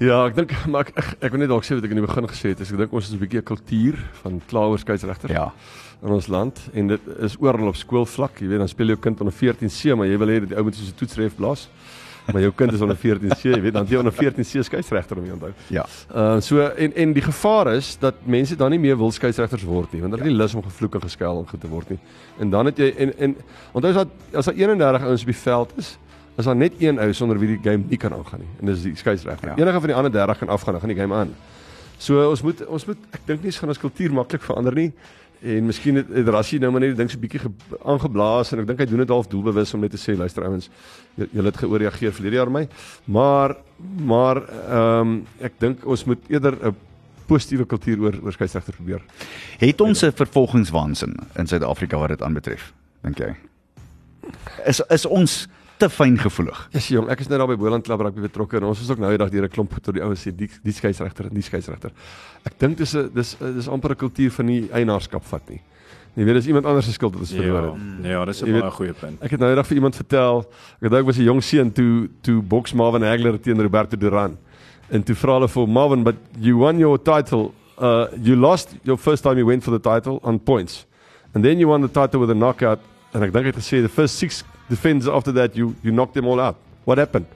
[0.00, 2.06] Ja, ek dink maar ek ek, ek wil net dalk sê wat ek in die
[2.06, 5.30] begin gesê het, is ek dink ons is 'n bietjie 'n kultuur van klawer skeieregter
[5.30, 5.52] Ja.
[6.02, 8.40] in ons land en dit is oral op skoolvlak.
[8.40, 10.64] Jy weet, dan speel jou kind onder 14C, maar jy wil hê dat die ou
[10.64, 11.68] moet soos 'n toetsref blaas.
[12.32, 15.34] Maar jou kind is onder 14C, jy weet, dan jy onder 14C skeieregter om jou
[15.34, 15.52] onthou.
[15.74, 15.86] Ja.
[16.14, 19.92] Uh so en en die gevaar is dat mense dan nie meer wil skeieregters word
[19.92, 21.98] nie, want hulle het nie lus om gevloek en geskel en goed te word nie.
[22.38, 23.36] En dan het jy en en
[23.72, 25.96] onthou as dat as daar 31 ouens op die veld is,
[26.36, 28.52] is daar net een ou sonder wie die game nie kan aangaan nie.
[28.60, 29.48] En dis die skeieregter.
[29.48, 29.56] Ja.
[29.56, 29.64] Ja.
[29.64, 31.34] Enige van die ander 30 kan afgaan, dan gaan die game aan.
[32.02, 34.92] So ons moet ons moet ek dink nie ons gaan ons kultuur maklik verander nie.
[35.42, 38.60] En miskien het, het Rassie nou maar net dink so 'n bietjie ge- aangeblaas en
[38.60, 40.68] ek dink hy doen dit half doelbewus om net te sê luister ouens,
[41.16, 42.68] julle het geoorreageer verlede jaar my.
[43.04, 43.56] Maar
[43.98, 44.36] maar
[44.68, 46.76] ehm um, ek dink ons moet eerder 'n
[47.26, 49.02] positiewe kultuur oor oor skeieregter probeer.
[49.58, 53.34] Het ons 'n vervolgingswaansin in Suid-Afrika wat dit aanbetref, dink jy?
[54.66, 55.48] Is is ons
[55.82, 56.58] te fyn gevoelig.
[56.70, 58.90] Ja, yes, jong, ek is nou daar by Boland Club rugby betrokke en ons is
[58.92, 61.42] ook nou eendag deur 'n klomp tot die ouens sê die die skeieregter en die
[61.42, 61.90] skeieregter.
[62.46, 65.60] Ek dink dis 'n dis dis amper 'n kultuur van nie eienaarskap vat nie.
[66.14, 68.04] Jy weet dis iemand anders se skuld dat ons ja, verloor het.
[68.04, 69.22] Ja, ja, dis 'n baie goeie punt.
[69.22, 70.44] Ek het nou eendag vir iemand vertel,
[70.80, 74.36] ek het ook was 'n jong seun toe toe boks Marvin Hagler teen Roberto Duran.
[74.90, 77.52] En toe vra hulle vir Marvin, "But you won your title.
[77.78, 80.86] Uh you lost your first time you went for the title on points.
[81.34, 82.78] And then you won the title with a knockout."
[83.12, 86.14] En ek dink hy het gesê the first 6 defense after that, you, you knocked
[86.14, 86.56] them all out.
[86.84, 87.26] What happened?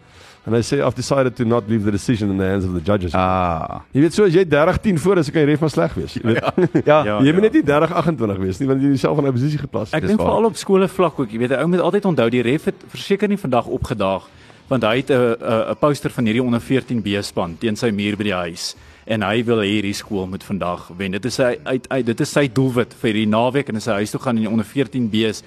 [0.46, 2.80] And I say I've decided to not leave the decision in the hands of the
[2.80, 3.12] judges.
[3.14, 3.82] Ah.
[3.92, 6.14] Jy weet so as jy 30-10 voor is, kan die ref maar sleg wees.
[6.14, 6.38] Jy weet.
[6.38, 6.52] Ja.
[6.76, 6.80] Ja.
[6.86, 7.48] Ja, ja jy moet ja.
[7.48, 9.98] net nie 30-28 wees nie want jy jouself in 'n posisie geplaas het.
[9.98, 12.44] Ek dink veral op skole vlak ook, jy weet, 'n ou moet altyd onthou die
[12.46, 14.30] ref het verseker nie vandag opgedaag
[14.70, 15.34] want hy het 'n
[15.72, 19.22] 'n poster van hierdie onder 14 B span teen sy muur by die huis en
[19.22, 21.10] hy wil hierdie skool moet vandag wen.
[21.10, 24.02] Dit is sy uit, uit dit is sy doelwit vir hierdie naweek en as hy
[24.02, 25.42] huis toe gaan en onder 14 B's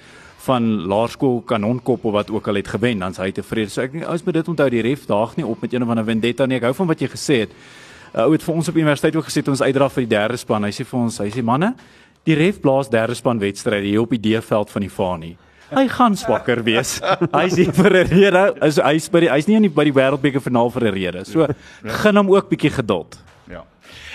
[0.45, 3.71] van laerskool kanonkop of wat ook al het gewen, dan is hy tevrede.
[3.73, 5.91] So ek dink ouens moet dit onthou, die ref daag nie op met een of
[5.91, 6.59] ander vendetta nie.
[6.59, 7.51] Ek hou van wat jy gesê het.
[8.13, 10.63] 'n Ou het vir ons op universiteit ook gesê ons uitdra vir die derde span.
[10.63, 11.75] Hy sê vir ons, hy sê manne,
[12.25, 15.37] die ref blaas derde span wedstryde hier op die D-veld van die Fani.
[15.69, 16.99] Hy gaan swakker wees.
[17.39, 18.55] Hy's hier vir 'n rede.
[18.65, 21.25] Is hy's by die hy's nie in die by die wêreldbeker finaal vir 'n rede.
[21.25, 21.47] So
[21.83, 23.19] gun hom ook bietjie geduld.
[23.47, 23.63] Ja.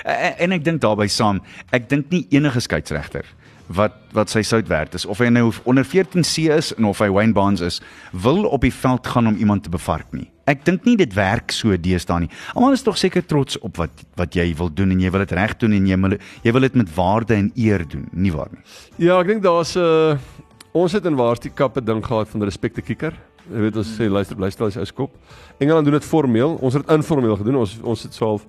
[0.04, 3.24] En, en ek dink daarbey saam, ek dink nie enige skeieregter
[3.66, 7.08] wat wat sy sout werd is of hy nou onder 14C is en of hy
[7.10, 7.80] Wayne Barnes is,
[8.12, 10.28] wil op die veld gaan om iemand te bevark nie.
[10.46, 12.30] Ek dink nie dit werk so deesdae nie.
[12.54, 15.34] Almal is tog seker trots op wat wat jy wil doen en jy wil dit
[15.34, 18.52] reg doen en jy wil jy wil dit met waarde en eer doen, nie waar
[18.52, 18.62] nie?
[19.08, 20.18] Ja, ek dink daar's 'n uh,
[20.74, 23.14] ons het in Waarskei Kap 'n ding gehad van respek te kikker.
[23.50, 25.10] Jy weet ons sê luister luister as jy skop.
[25.58, 27.56] Engeland doen dit formeel, ons het dit informeel gedoen.
[27.56, 28.46] Ons ons het swaalf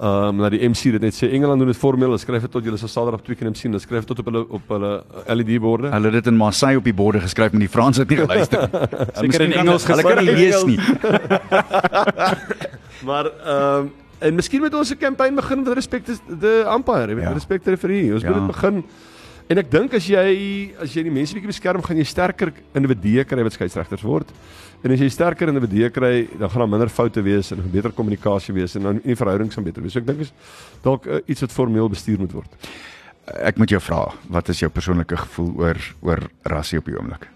[0.00, 2.06] ehm um, na die MC dit net sê Engeland doen dit formeel.
[2.08, 3.70] Hulle skryf dit tot julle sal Saterdag twee keer in sien.
[3.70, 5.04] Hulle skryf dit tot op hulle op hulle
[5.36, 5.90] LED borde.
[5.92, 8.68] Hulle het dit in Marseille op die borde geskryf, maar die Frans het nie geluister
[9.20, 9.28] nie.
[9.28, 10.64] Miskien in kan- Engels Hulle kan nie geskryf.
[10.64, 10.78] lees nie.
[13.04, 17.14] Maar ehm um, en miskien moet ons 'n kampanje begin met respek te the umpire,
[17.14, 17.32] weet, Ja.
[17.32, 18.12] respek te referee.
[18.12, 18.28] Ons Ja.
[18.28, 18.84] moet dit begin
[19.50, 23.24] En ek dink as jy as jy die mense bietjie beskerm, gaan jy sterker individue
[23.24, 24.30] kry wat skeieregters word.
[24.80, 28.54] En as jy sterker individue kry, dan gaan daar minder foute wees en beter kommunikasie
[28.56, 29.92] wees en dan die verhoudings gaan beter wees.
[29.92, 30.32] So ek dink is
[30.84, 32.70] dalk uh, iets wat formeel bestuur moet word.
[33.44, 37.28] Ek moet jou vra, wat is jou persoonlike gevoel oor oor rassie op die oomblik?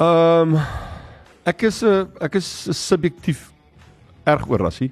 [0.00, 0.60] Ehm um,
[1.46, 3.50] ek is 'n ek is subjektief
[4.24, 4.90] erg oor rassie.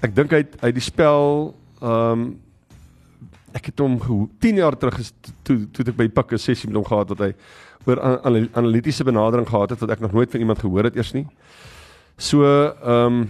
[0.00, 2.28] Ek dink hy hy die spel ehm um,
[3.52, 6.68] ek het hom geho- 10 jaar terug toe toe toe ek by Pik 'n sessie
[6.68, 7.34] met hom gehad wat hy
[7.86, 10.96] oor an- anal- analitiese benadering gehad het wat ek nog nooit van iemand gehoor het
[10.96, 11.26] eers nie.
[12.16, 13.28] So ehm um,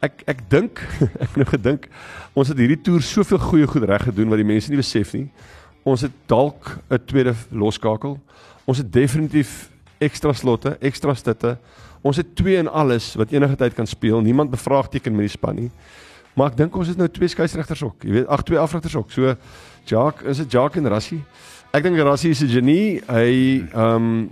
[0.00, 0.78] ek ek dink
[1.24, 1.88] ek nou gedink
[2.34, 5.28] ons het hierdie toer soveel goeie goed reg gedoen wat die mense nie besef nie.
[5.84, 8.18] Ons het dalk 'n tweede loskakel.
[8.66, 11.56] Ons het definitief ekstra slotte, ekstra stitte.
[12.02, 14.20] Ons het twee in alles wat enige tyd kan speel.
[14.20, 15.70] Niemand bevraagteken met die span nie.
[16.34, 18.04] Maar ek dink ons het nou twee skeieregters ook.
[18.04, 19.10] Jy weet, ag twee afrigters ook.
[19.10, 19.34] So
[19.84, 21.22] Jacques, is dit Jacques en Rassie?
[21.76, 23.00] Ek dink Rassie is 'n genie.
[23.08, 24.30] Hy ehm um,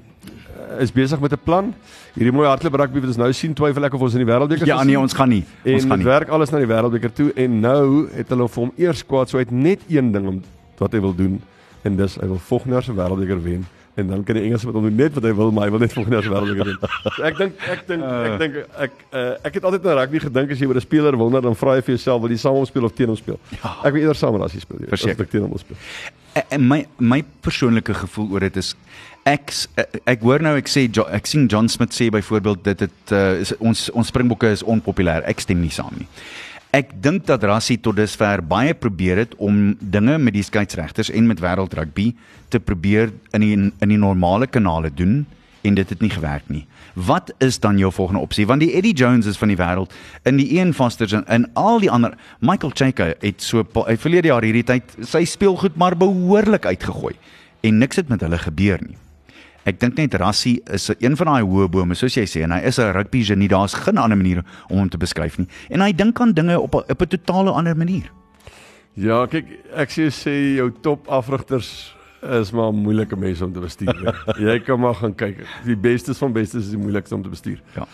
[0.81, 1.75] is besig met 'n plan.
[2.16, 4.66] Hierdie mooi hardloop rugby wat ons nou sien, twyfel ek of ons in die wêreldbeker
[4.66, 5.44] Ja, nee, ons gaan nie.
[5.64, 6.07] En Ons gaan dit nie.
[6.07, 9.37] werk alles na die wêreldbeker toe en nou het hulle vir hom eers kwaad so
[9.37, 10.42] hy het net een ding om
[10.79, 11.40] wat hy wil doen
[11.85, 14.75] en dis hy wil volgende jaar se wêreldbeker wen en dan kan die Engelse met
[14.75, 16.79] hom doen net wat hy wil maar hy wil net volgende jaar se wêreldbeker wen.
[17.16, 20.51] So ek dink ek dink ek dink ek uh, ek het altyd aan rugby gedink
[20.51, 22.64] as jy oor 'n speler wonder dan vra jy vir jouself wil jy saam hom
[22.66, 23.38] speel of teen hom speel.
[23.85, 24.79] Ek wil eerder saam met as hy speel.
[24.81, 25.77] jy as ek teen hom speel.
[26.37, 28.75] En Eh, my my persoonlike gevoel oor dit is
[29.27, 29.68] ek s-
[30.07, 33.40] ek, hoor nou ek sê Jo- ek sien John Smith sê byvoorbeeld dit dit uh,
[33.40, 35.25] is ons ons springbokke is onpopulêr.
[35.27, 36.07] Ek stem nie saam nie.
[36.77, 41.27] Ek dink dat Rassie tot dusver baie probeer het om dinge met die skeieregters en
[41.27, 42.11] met wêreldrugby
[42.51, 45.25] te probeer in die in die normale kanale doen
[45.66, 46.64] en dit het nie gewerk nie.
[46.94, 48.46] Wat is dan jou volgende opsie?
[48.46, 49.92] Want die Eddie Joneses van die wêreld
[50.24, 53.96] in die Ian Fosters en, en al die ander Michael Chaka het so pa- hy
[53.96, 57.14] verlede jaar hierdie tyd sy speelgoed maar behoorlik uitgegooi
[57.66, 58.96] en niks het met hulle gebeur nie.
[59.66, 62.61] Ek dink net Rassie is een van daai hoë bome soos jy sê en hy
[62.68, 63.48] is 'n rugby genie.
[63.48, 65.48] Daar's geen ander manier om hom te beskryf nie.
[65.70, 68.11] En hy dink aan dinge op 'n op 'n totale ander manier.
[68.94, 71.95] Ja, kyk, ek sê sê jou top afrigters
[72.41, 74.15] is maar moeilike mense om te bestuur.
[74.49, 75.43] jy kan maar gaan kyk.
[75.65, 77.62] Die bestes van bestes is die moeilikste om te bestuur.
[77.77, 77.87] Ja.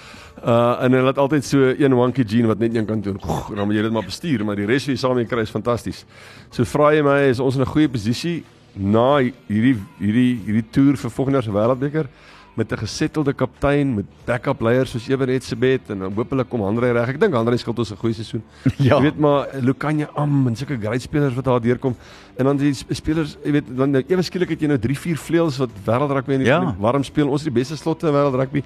[0.43, 3.21] Uh en hulle het altyd so een wonky gene wat net een kan doen.
[3.21, 5.45] Goh, dan moet jy dit maar bestuur, maar die res wat jy saam mee kry
[5.47, 6.05] is fantasties.
[6.51, 8.43] So vra jy my, is ons in 'n goeie posisie
[8.75, 12.09] na hierdie hierdie hierdie toer vir volgende jaar se wêreldbeker
[12.55, 16.93] met 'n gesettelde kaptein met backup leiers soos Eben Etzebeth en dan hopelik kom Andre
[16.93, 17.09] reg.
[17.09, 18.43] Ek dink Andre skuld ons 'n goeie seisoen.
[18.79, 18.97] Ja.
[18.97, 21.95] Jy weet maar Lukanya Am en sulke great spelers wat daar deurkom
[22.37, 24.99] en dan die sp- spelers, jy weet dan nou ewe skielik het jy nou 3
[24.99, 26.75] 4 vleuels wat wêreldrugby in die, Ja.
[26.79, 27.29] warm speel.
[27.29, 28.63] Ons is die beste slotte in wêreldrugby.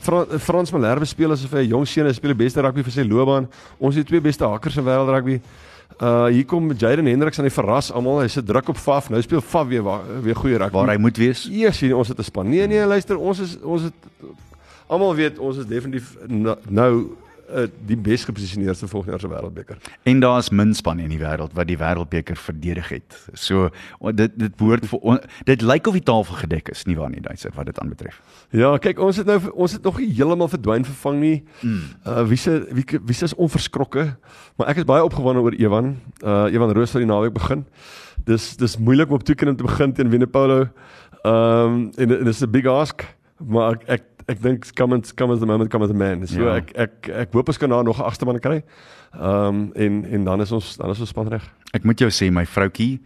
[0.00, 2.92] Fra Frans Malherbe speel asof hy 'n jong seun is, speel die beste rugby vir
[2.92, 3.48] sy loopbaan.
[3.80, 5.40] Ons het twee beste hakkers in wêreldrugby.
[6.02, 8.20] Uh hier kom Jaden Hendricks aan die verras almal.
[8.24, 9.10] Hy sit druk op Faf.
[9.10, 9.84] Nou speel Faf weer
[10.22, 10.76] weer goeie rugby.
[10.76, 11.48] Waar hy moet wees.
[11.50, 12.48] Eers sien ons het 'n span.
[12.48, 13.94] Nee nee, luister, ons is ons het
[14.86, 16.16] almal weet ons is definitief
[16.68, 17.16] nou
[17.54, 19.76] uh, die bes geposisioneerde volgende jaar se wêreldbeker.
[20.02, 23.18] En daar's min spanne in die wêreld wat die wêreldbeker verdedig het.
[23.32, 23.70] So
[24.12, 27.20] dit dit behoort vir on- dit lyk of die tafel gedek is, nie waar nie,
[27.20, 28.20] Duitser, wat dit aanbetref.
[28.50, 31.44] Ja, kyk, ons het nou ons het nog nie heeltemal verdwyn vervang nie.
[32.06, 34.16] Uh wie se wie wie se is onverskrokke,
[34.56, 35.96] maar ek is baie opgewonde oor Ewan.
[36.22, 37.64] Uh Ewan Roos wat die naweek begin.
[38.24, 40.68] Dis dis moeilik om op toekenning te begin teen Winnipolo.
[41.24, 43.02] Um en dit is 'n big ask,
[43.38, 46.26] maar ek ek ek dink come and come as the moment come as the man.
[46.26, 46.56] So Ja.
[46.56, 48.62] ek ek ek hoop ons kan daar nog 'n agste man kry.
[49.14, 51.42] Um en en dan is ons dan is ons span reg.
[51.72, 53.00] Ek moet jou sê my vroutjie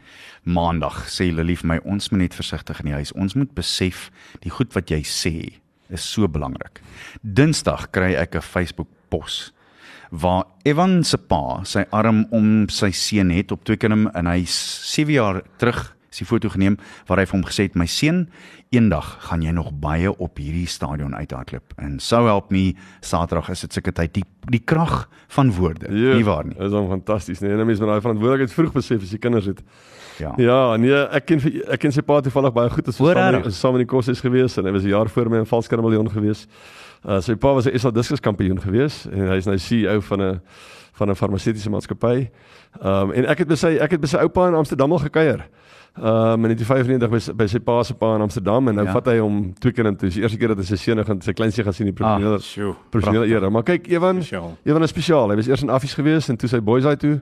[0.44, 3.12] maandag sê Lily vir my ons moet net versigtig in die huis.
[3.12, 5.52] Ons moet besef die goed wat jy sê
[5.90, 6.80] is so belangrik.
[7.22, 9.52] Dinsdag kry ek 'n Facebook pos
[10.10, 15.12] waar Evan se pa sy arm om sy seun het op Twickenham en hy 7
[15.12, 18.28] jaar terug is die foto geneem waar hy vir hom gesê het my seun
[18.70, 23.60] eendag gaan jy nog baie op hierdie stadion uithardloop en so help me Saterdag is
[23.60, 27.50] dit seker tyd die die krag van woorde nie waar nie Dis dan fantasties, nee.
[27.52, 29.62] En 'n mens moet daai verantwoordelikheid vroeg besef as jy kinders het.
[30.18, 32.86] ja Ja, nee, ek ken ek ken sy pa toevallig baie goed.
[32.86, 35.08] Ons was saam in die- saam in die koshuis gewees en hy was 'n jaar
[35.08, 36.46] voor my in Valskermiljoen gewees.
[37.06, 40.20] Uh sy pa was 'n SA diskus kampioen gewees en hy is nou CEO van
[40.20, 40.40] 'n
[40.98, 42.28] van 'n farmaseutiese maatskappy.
[42.82, 45.46] Um en ek het by sy ek het by sy oupa in Amsterdam al gekuier.
[45.98, 48.92] Um in 1995 by, sy- by sy pa se pa in Amsterdam en nou Ja.
[48.92, 50.08] vat hy hom twee keer in toe.
[50.08, 51.98] Dis die eerste keer dat hy sy seun gaan sy kleinsie gaan sien in die
[52.04, 52.74] professionele Ah, sjoe.
[52.90, 53.50] professionele era.
[53.50, 54.56] Maar kyk, Ewan, Spesiaal.
[54.64, 55.28] Ewan is spesiaal.
[55.30, 57.20] Hy was eers in Affies gewees en toe sy boys daai toe.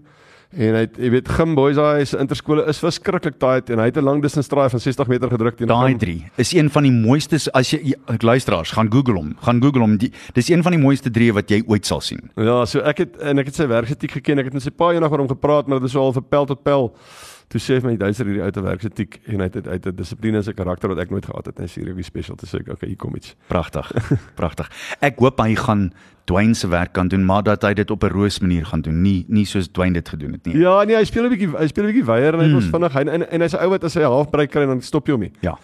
[0.53, 3.87] En hy het, jy weet, Gim boys daai se interskole is verskriklik tight en hy
[3.91, 5.97] het 'n lang distance draai van 60 meter gedruk teen Daai.
[5.99, 9.81] 3 is een van die mooiste as jy jy- luisteraars gaan Google hom, gaan Google
[9.81, 9.97] hom.
[9.99, 12.31] Die, dis een van die mooiste drie wat jy ooit sal sien.
[12.37, 14.39] Ja, so ek het en ek het sy werksetiek geken.
[14.39, 16.47] Ek het met sy pa eendag oor hom gepraat, maar dit is al vir pel
[16.47, 16.93] tot pel.
[17.49, 20.37] Toe sê my Duitser hierdie ou te werksetiek en hy het hy het 'n dissipline
[20.39, 21.57] en 'n karakter wat ek nooit gehad het.
[21.59, 23.37] En hy sê hierdie special te sê ek, okay, hier kom iets.
[23.49, 23.87] Pragtig.
[24.41, 24.69] Pragtig.
[25.01, 25.93] Ek hoop hy gaan
[26.27, 29.01] Dwayne se werk kan doen, maar dat hy dit op 'n roos manier gaan doen,
[29.03, 30.57] nie nie soos Dwayne dit gedoen het nie.
[30.59, 32.55] Ja, nee, hy speel 'n bietjie hy speel 'n bietjie weier en hy Hmm.
[32.55, 32.93] was vinnig.
[32.93, 35.13] Hy en, en hy's 'n ou wat as hy 'n halfbreek kry dan stop jy
[35.13, 35.33] hom nie.
[35.41, 35.57] Ja.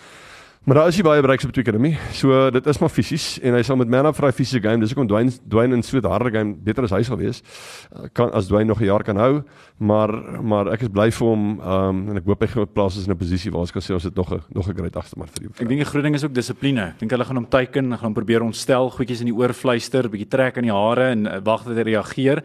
[0.62, 1.96] Maar daar is hy baie bereiks op Twickenham.
[2.14, 4.78] So dit is maar fisies en hy sal met man up vir daai fisiese game.
[4.78, 7.42] Dis hoekom Dwayne Dwayne in so 'n harde game beter as hy sal wees.
[7.90, 9.42] Uh, Kan as Dwayne nog 'n jaar kan hou,
[9.80, 13.06] maar maar ek is bly vir hom um, en ek hoop hy gaan plaas is
[13.08, 15.26] in 'n posisie waar ons kan sê ons het nog 'n nog 'n great agterman
[15.26, 15.48] vir die.
[15.48, 16.80] Ek dink die groot ding is ook dissipline.
[16.94, 19.52] Ek dink hulle gaan hom teiken, hulle gaan hom probeer ontstel, goedjies in die oor
[19.52, 22.38] fluister, bietjie trek aan die hare en uh, wag dat hy reageer.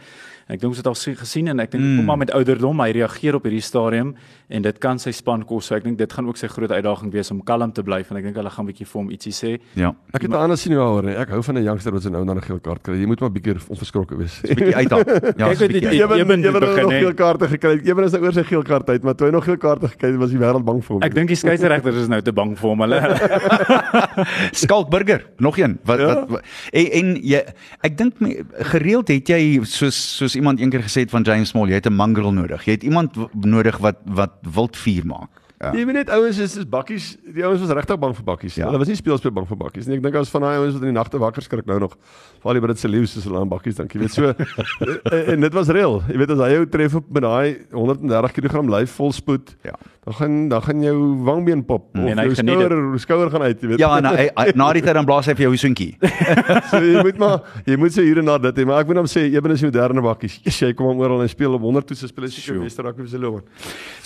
[0.48, 1.98] En ek dink ons het al sien- gesien en ek dink mm.
[1.98, 4.16] kom maar met ouderdom, hy reageer op hierdie stadium
[4.50, 5.66] en dit kan sy span kos.
[5.66, 8.18] So ek dink dit gaan ook sy groot uitdaging wees om kalm te bly en
[8.18, 9.60] ek dink hulle gaan bietjie vir hom ietsie sê.
[9.76, 9.94] Ja.
[10.14, 11.16] Ek het 'n ander sien oor nie.
[11.16, 12.96] Ek hou van 'n youngster wat se nou dan 'n geel kaart kry.
[12.96, 14.42] Jy moet maar bietjie onverskrokke wees.
[14.42, 15.04] Bietjie uithaal.
[15.38, 15.90] Ja, Kyk so bietjie.
[15.90, 17.00] die- Eben het begin, nog hè.
[17.00, 17.80] geel kaarte gekry.
[17.84, 20.10] Eben is nou oor sy geel kaart uit, maar toe hy nog geel kaarte gekry
[20.12, 21.04] het, was die wêreld bang vir hom.
[21.04, 22.80] Ek dink die skeieregters is nou te bang vir hom.
[22.82, 23.00] Hulle
[24.52, 25.80] Skalkburger, nog een.
[25.84, 26.06] Wat Ja.
[26.06, 26.42] wat, wat
[26.72, 27.44] en, en jy
[27.82, 31.68] ek dink me- gereeld het jy soos soos iemand eendag gesê het van James Small,
[31.68, 32.64] jy het 'n mongrel nodig.
[32.66, 35.44] Jy het iemand nodig wat wat wild vuur maak.
[35.58, 35.72] Ja.
[35.74, 37.06] Jy weet net ouens is is bakkies.
[37.34, 38.60] Die ouens was regtig bang vir bakkies.
[38.60, 38.68] Ja.
[38.70, 39.98] Hulle was nie speelspeler bang vir bakkies nie.
[39.98, 41.96] Ek dink as van daai ouens wat in die nagte wakker skrik nou nog.
[42.44, 43.96] Veral die Britse leeu's is hulle aan bakkies dink.
[43.98, 44.30] Jy weet so
[45.16, 45.98] en, en dit was reël.
[46.12, 49.74] Jy weet as hy jou tref op met daai 130 kg lyf vol spoed, Ja.
[50.08, 50.96] Dan gaan dan gaan jou
[51.28, 52.40] wangbeen pop of En hy jou dit.
[52.48, 53.80] skouer skouer gaan uit, jy weet.
[53.82, 55.98] Ja, na, hy- hy- na die tyd dan blaas hy vir jou hoesoentjie.
[56.72, 59.02] so jy moet maar jy moet so hier en daar dit hê, maar ek moet
[59.02, 60.38] hom sê Eben is die moderne bakkies.
[60.48, 62.64] Yes, hy kom hom oral en speel op 100 toetse speel hy seker Sjoe.
[62.64, 63.44] beste rugby vir sy loopbaan.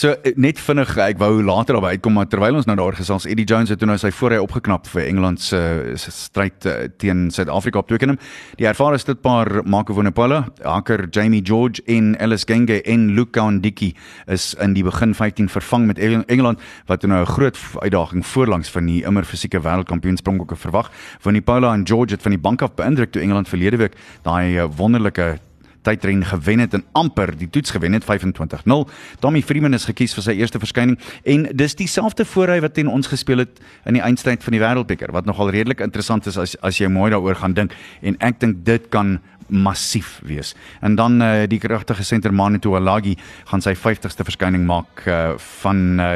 [0.02, 3.28] So eh, net vinnig, ek wou later daarby uitkom maar terwyl ons nou daar gesels,
[3.30, 5.62] Eddie Jones het toe nou sy voorry opgeknap vir Engeland se
[6.02, 8.18] se stryd eh, teen Suid-Afrika op Twickenham.
[8.58, 13.94] Die ervare stitpaar Marco Vunipola, Haker Jamie George en Ellis Genge en Luka Ndiki
[14.28, 18.26] is in die begin 15 vervang met Eng- Engeland wat toe nou 'n groot uitdaging
[18.26, 20.92] voorlangs van die immer fisieke wêreldkampioen Springbokke verwag.
[21.20, 24.68] Vunipola en George het van die bank af beïndruk toe Engeland verlede week daai eh,
[24.76, 25.40] wonderlike
[25.82, 28.92] tydren gewen het en amper die toets gewen het 25-0.
[29.20, 33.08] Tommy Freeman is gekies vir sy eerste verskyning en dis dieselfde voorry wat teen ons
[33.08, 36.78] gespeel het in die eindstryd van die Wêreldbeker wat nogal redelik interessant is as as
[36.78, 39.20] jy mooi daaroor gaan dink en ek dink dit kan
[39.52, 40.54] massief wees.
[40.82, 43.18] En dan uh, die kragtige senter Manitu Alagi
[43.52, 46.10] gaan sy 50ste verskyning maak uh, van uh,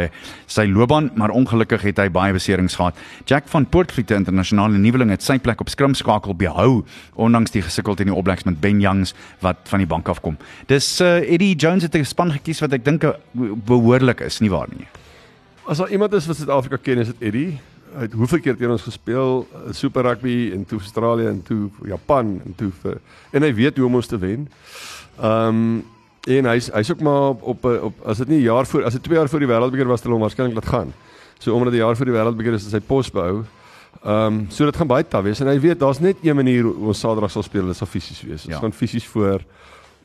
[0.47, 2.97] sy loopbaan, maar ongelukkig het hy baie beserings gehad.
[3.29, 7.95] Jack van Poortvliet, 'n internasionale nuweling, het sy plek op skrimskakel behou ondanks die gesukkel
[7.95, 10.38] teen die All Blacks met Ben Youngs wat van die bank af kom.
[10.67, 13.03] Dis uh, Eddie Jones het 'n span gekies wat ek dink
[13.65, 14.88] behoorlik is, nie waar nie?
[15.67, 17.59] As daar iemand is wat Suid-Afrika ken, is dit Eddie.
[17.96, 22.41] Het hoeveel keer teen ons gespeel, uh, Super Rugby en toe Australië en toe Japan
[22.46, 22.98] en toe vir
[23.32, 24.48] en hy weet hoe om ons te wen.
[25.22, 25.84] Ehm um,
[26.26, 28.93] en hy's hy's ook maar op op, op as dit nie 'n jaar voor as
[28.93, 30.93] dit 2 jaar voor die wêreldbeker was, het hulle hom waarskynlik laat gaan.
[31.39, 33.43] So omdat die jaar voor die wêreldbeker is, is hy pos behou.
[34.04, 36.64] Ehm um, so dit gaan baie taaf wees en hy weet daar's net een manier
[36.64, 38.41] hoe ons Saterdag sal speel, dit sal fisies wees.
[38.43, 38.60] Dit Ja.
[38.60, 39.39] gaan fisies voor Uh,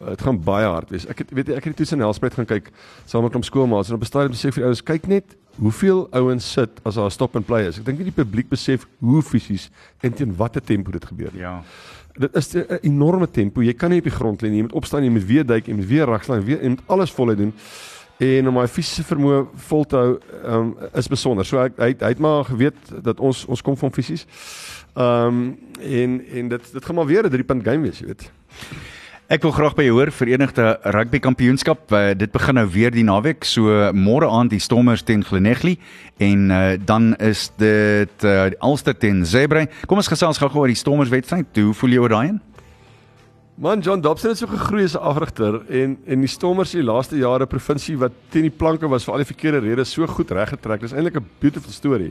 [0.00, 1.04] Dit gaan baie hard wees.
[1.12, 2.70] Ek het weet jy, ek het die toets in Helspruit gaan kyk
[3.04, 6.08] saam met hom skoolmaats en op 'n stadium besef vir die ouens kyk net hoeveel
[6.10, 7.78] ouens sit as daar 'n stop and play is.
[7.78, 9.70] Ek dink nie die publiek besef hoe fisies
[10.00, 11.40] en teen watter tempo dit gebeur nie.
[11.40, 11.62] Ja.
[12.18, 13.60] Dit is 'n enorme tempo.
[13.60, 14.56] Jy kan nie op die grond lê nie.
[14.56, 17.38] Jy moet opstaan, jy moet weer duik, jy moet weer regslaan, weer moet alles voluit
[17.38, 17.52] doen.
[18.18, 21.44] En om my fisiese vermoë vol te hou um, is besonder.
[21.44, 24.26] So ek, hy hy het maar geweet dat ons ons kom van fisies.
[24.94, 28.06] Ehm um, en en dit dit gaan maar weer 'n 3 punt game wees, jy
[28.06, 28.32] weet.
[29.30, 31.84] Ek wil graag by jou hoor Verenigde Rugby Kampioenskap.
[31.94, 33.44] Uh, dit begin nou weer die naweek.
[33.46, 35.78] So môre aand die Stormers teen Gleneagles
[36.18, 39.68] en uh, dan is dit uh, Ulster teen Zebre.
[39.86, 41.46] Kom ons gesels gou oor die Stormers wedstryd.
[41.62, 42.40] Hoe voel jy oor daai een?
[43.62, 47.14] Man John Dobson het so gegroei as 'n afrigter en en die Stormers die laaste
[47.14, 50.80] jare provinsie wat teen die planke was vir al die verkeerde redes so goed reggetrek.
[50.80, 52.10] Dis eintlik 'n beautiful story.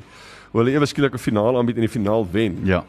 [0.52, 2.60] Hoe hulle ewe skielik 'n finaal aanbied en die finaal wen.
[2.64, 2.84] Ja.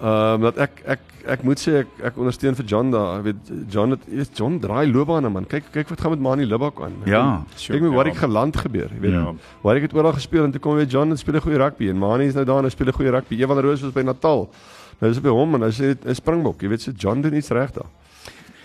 [0.00, 3.18] Ehm um, dat ek ek ek moet sê ek ek ondersteun vir John daar.
[3.18, 5.46] Ek weet John het weet John draai loopbane man.
[5.46, 6.92] Kyk kyk wat gaan met Mani Libak aan.
[7.06, 9.12] Ja, Kyk met wat ek geland gebeur, jy weet.
[9.12, 9.34] Ja.
[9.62, 11.88] Waar ek het oral gespeel en toe kom weer John en speel 'n goeie rugby
[11.88, 13.40] en Mani is nou daar en hy speel 'n goeie rugby.
[13.40, 14.50] Ewan Roos was by Natal.
[15.00, 16.62] Nou is hy by hom en hy sê 'n springbok.
[16.62, 17.86] Jy weet so John doen iets reg daar.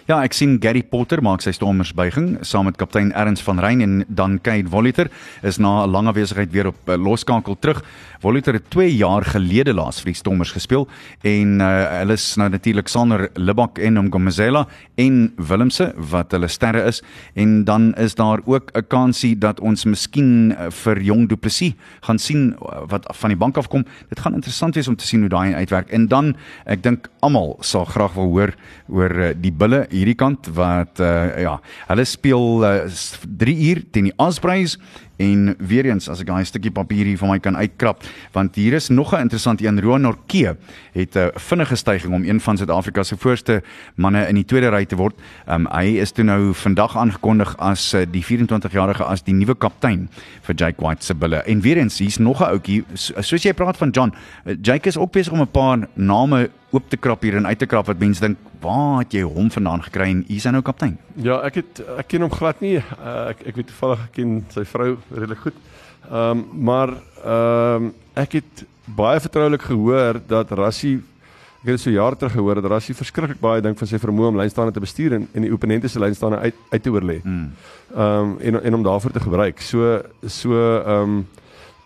[0.10, 3.84] Ja, ek sien Gary Potter maak sy Stormers buiging saam met kaptein Erns van Rein
[3.86, 5.05] en dan Kate Voliter
[5.45, 7.84] is na 'n lang afwesigheid weer op uh, loskakel terug.
[8.20, 10.88] Voliter het 2 jaar gelede laas vir die Stormers gespeel
[11.22, 14.66] en uh, hulle is nou natuurlik Sander Libak en Mgomezela
[14.97, 17.03] en Willemse wat hulle sterre is
[17.36, 21.74] en dan is daar ook 'n kansie dat ons miskien uh, vir Jong Du Plessis
[22.01, 23.86] gaan sien uh, wat van die bank af kom.
[24.10, 25.89] Dit gaan interessant wees om te sien hoe daai uitwerk.
[25.89, 26.36] En dan
[26.66, 28.53] ek dink almal sal graag wil hoor
[28.88, 31.58] oor uh, die bulle hierdie kant wat uh, ja,
[31.91, 32.74] hulle speel uh,
[33.43, 34.78] 3 uur teen die Ospreys
[35.20, 38.05] en weer eens as ek daai stukkie papier hier van my kan uitkrap
[38.36, 40.55] want hier is nog 'n interessant een Roan Norke
[40.93, 43.61] het 'n vinnige stygings om een van Suid-Afrika se voorste
[43.95, 45.15] manne in die tweede ry te word.
[45.47, 50.07] Um, hy is toe nou vandag aangekondig as uh, die 24-jarige as die nuwe kaptein
[50.41, 51.43] vir Jake White se bulle.
[51.45, 54.13] En weer eens hier's nog 'n ouetjie soos jy praat van John.
[54.45, 57.59] Uh, Jake is ook besig om 'n paar name oop te krap hier en uit
[57.59, 60.97] te krap wat mense dink, "Waar het jy hom vandaan gekry en hy nou kaptein?"
[61.15, 62.78] Ja, ek het ek ken hom glad nie.
[62.78, 65.62] Uh, ek ek weet toevallig ek ken sy vrou redelik goed.
[66.10, 66.89] Ehm um, maar
[67.24, 70.99] ehm um, ek het baie vertroulik gehoor dat Rassie
[71.60, 74.38] ek het so jare terug gehoor dat Rassie verskriklik baie dink van sy vermoë om
[74.39, 77.20] lynstaande te bestuur en en die opponente se lynstaande uit uit te oorlê.
[77.22, 77.51] Hmm.
[77.95, 79.62] Ehm um, en en om daarvoor te gebruik.
[79.62, 81.28] So so ehm um,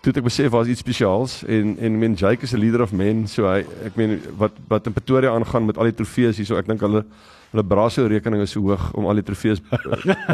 [0.03, 3.27] toe ek besef was iets spesiaals en en men Jake is 'n leader of men
[3.27, 6.67] so hy ek meen wat wat in Pretoria aangaan met al die trofees hierso ek
[6.67, 7.05] dink hulle
[7.53, 9.61] hulle Brasio rekening is so hoog om al die trofees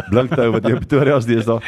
[0.09, 1.59] blink te hou wat jy in Pretoria as deesdae.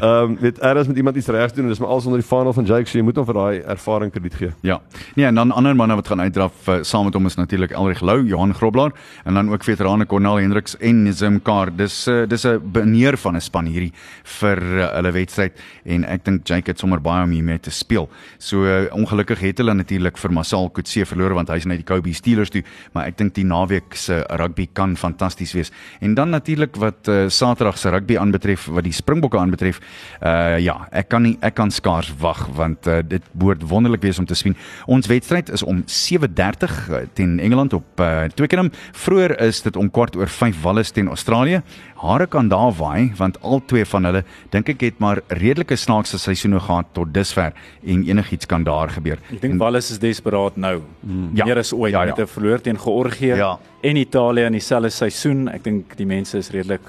[0.00, 2.28] Ehm um, weet eers met iemand iets regs doen en dis maar alles onder die
[2.28, 4.52] vaandel van Jake so jy moet hom vir daai ervaring krediet gee.
[4.66, 4.80] Ja.
[5.14, 8.00] Nee, en dan ander manne wat gaan uitdraf uh, saam met hom is natuurlik Elrig
[8.00, 8.94] Lou, Johan Groblaar
[9.24, 11.72] en dan ook veterane Cornel Hendriks en Zim Kar.
[11.76, 13.92] Dis uh, dis 'n beneer van 'n span hierdie
[14.40, 18.08] vir uh, hulle wedstryd en ek dink Jake het sommer baie om hiermee te speel.
[18.38, 22.12] So uh, ongelukkig het hulle natuurlik vir Masal Kutse verloor want hy's net die Kobe
[22.14, 25.72] Steelers toe, maar ek dink die naweek se rugby kan fantasties wees.
[26.00, 29.80] En dan natuurlik wat uh, Saterdag se rugby aanbetref, wat die Springbokke aanbetref,
[30.22, 34.18] uh ja, ek kan nie ek kan skaars wag want uh, dit behoort wonderlik wees
[34.18, 34.56] om te sien.
[34.86, 38.70] Ons wedstryd is om 7:30 uh, teen Engeland op uh, Twickenham.
[38.92, 41.62] Vroeger is dit om kwart oor 5 Wallis teen Australië.
[42.04, 46.18] Hare kan daar waai want al twee van hulle dink ek het maar redelike snaakse
[46.20, 47.52] seisoene gehad tot dusver
[47.86, 49.18] en enigiets kan daar gebeur.
[49.32, 50.82] Ek dink Wallis is desperaat nou.
[51.00, 51.30] Mm.
[51.34, 51.44] Ja.
[51.48, 53.58] Meer as ooit Ja, ja, met 'n verloor teen Georgië Ja.
[53.82, 55.48] en Italië in dieselfde seisoen.
[55.48, 56.82] Ek dink die mense is redelik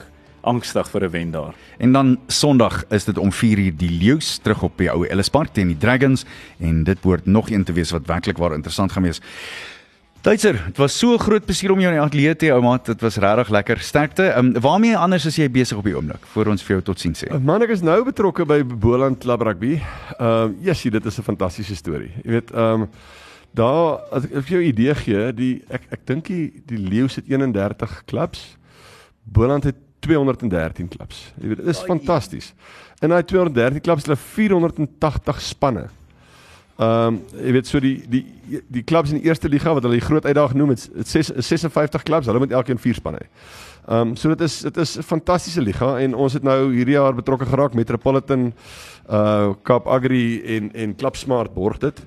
[0.43, 1.53] angstig vir 'n wen daar.
[1.79, 5.53] En dan Sondag is dit om 4uur die Leeu's terug op die ou Ellis Park
[5.53, 6.25] teen die Dragons
[6.59, 9.21] en dit behoort nog een te wees wat werklik waar interessant gaan wees.
[10.25, 12.79] Duitser, dit was so groot plesier om jou in die ateljee te hê, ouma.
[12.81, 13.81] Dit was regtig lekker.
[13.85, 14.23] Sterkte.
[14.31, 17.19] Ehm um, waarmee anders is jy besig op die oomblik voor ons vir jou totsiens
[17.21, 17.27] sê?
[17.37, 19.75] Man, ek is nou betrokke by Boland Club Rugby.
[19.75, 22.09] Ehm um, yesie, dit is 'n fantastiese storie.
[22.23, 22.89] Jy weet, ehm um,
[23.53, 27.15] daar as ek vir jou 'n idee gee, die ek ek dink die die Leeu's
[27.21, 28.57] het 31 klubs.
[29.23, 31.33] Boland het 213 klubs.
[31.37, 32.53] Jy weet, dit is fantasties.
[33.01, 35.85] In daai 213 klubs het hulle 480 spanne.
[36.75, 38.25] Ehm um, jy weet so die die
[38.67, 41.31] die klubs in die eerste liga wat hulle die groot uitdaging noem, dit is 6
[41.47, 43.29] 56 klubs, hulle moet elkeen 4 spanne hê.
[43.87, 46.97] Ehm um, so dit is dit is 'n fantastiese liga en ons het nou hierdie
[46.97, 48.53] jaar betrokke geraak Metropolitan
[49.09, 52.01] uh Kaap Agri en en Club Smart borg dit.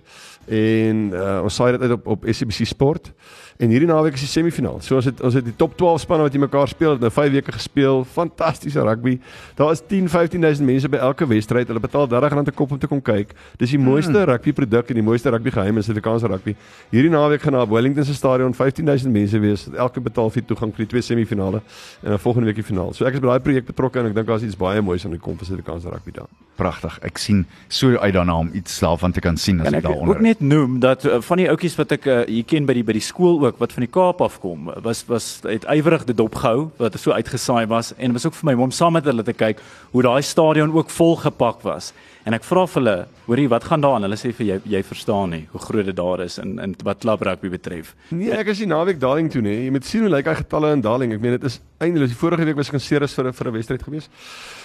[0.48, 3.12] En uh, ons saai dit uit op op SABC Sport.
[3.58, 4.76] En hierdie naweek is die semifinaal.
[4.86, 7.32] So ons het ons het die top 12 spanne wat mekaar speel, het nou 5
[7.32, 8.04] weke gespeel.
[8.06, 9.16] Fantastiese rugby.
[9.58, 11.66] Daar is 10 15000 mense by elke wedstryd.
[11.66, 13.34] Hulle betaal R30 'n kop om te kom kyk.
[13.58, 14.28] Dis die mooiste mm.
[14.30, 16.54] rugby produk en die mooiste rugby geheim in Suid-Afrikaanse rugby.
[16.90, 19.66] Hierdie naweek gaan daar Wellington se stadion 15000 mense wees.
[19.74, 21.62] Elke betaal vir toegang vir die twee semifinale
[22.02, 22.94] en dan volgende week die finaal.
[22.94, 25.10] So ek is by daai projek betrokke en ek dink daar's iets baie moois aan
[25.10, 26.30] die kom vir Suid-Afrikaanse rugby daar.
[26.58, 26.98] Pragtig.
[27.02, 29.90] Ek sien so uit daarna om iets daarvan te kan sien as Kan ek ek
[29.90, 30.14] daaronder.
[30.14, 32.82] ook net noem dat uh, van die ouetjies wat ek uh, hier ken by die
[32.86, 36.68] by die skool ook wat van die Kaap afkom, was was het ywerig dit opgehou
[36.78, 39.62] wat so uitgesaai was en was ook vir my om saam met hulle te kyk
[39.92, 41.92] hoe daai stadion ook vol gepak was.
[42.28, 44.04] En ek vra vir hulle, hoorie, wat gaan daar aan?
[44.04, 47.00] Hulle sê vir jy jy verstaan nie hoe groot dit daar is in in wat
[47.00, 47.94] klub rugby betref.
[48.12, 49.54] Nee, ek is die naweek Darling toe nê.
[49.64, 51.14] Jy moet sien hoe lyk hy getalle in Darling.
[51.16, 52.12] Ek meen dit is eindelik.
[52.12, 54.10] Die vorige week was ek in Ceres vir 'n vir 'n wedstryd gewees.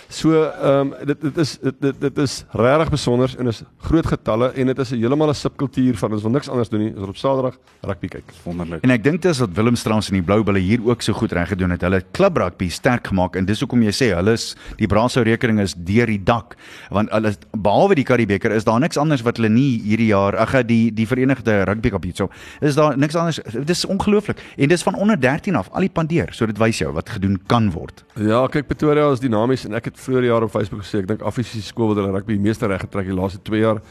[0.09, 4.05] So, ehm um, dit dit is dit dit, dit is regtig besonder en is groot
[4.05, 6.93] getalle en dit is 'n heeltemal 'n subkultuur van ons wil niks anders doen nie
[6.97, 8.33] as op Saterdag rugby kyk.
[8.43, 8.83] Wonderlik.
[8.83, 11.31] En ek dink dis wat Willem Strauss en die Blou Bulle hier ook so goed
[11.31, 11.81] reg gedoen het.
[11.81, 15.23] Hulle het klub rugby sterk gemaak en dis hoekom jy sê hulle is die Brasou
[15.23, 16.55] rekening is deur die dak
[16.89, 20.63] want hulle behalwe die Karibeker is daar niks anders wat hulle nie hierdie jaar ag
[20.67, 22.29] die die Verenigde Rugby Cup hierso.
[22.61, 23.39] Is daar niks anders.
[23.65, 24.41] Dis ongelooflik.
[24.57, 26.33] En dis van onder 13 af al die pandeer.
[26.33, 28.03] So dit wys jou wat gedoen kan word.
[28.15, 31.21] Ja, kyk Pretoria is dinamies en ek het vroeër jaar op Facebook gesê ek dink
[31.21, 33.81] Affisiese skool wat hulle rugby meeste reg getrek die laaste 2 jaar.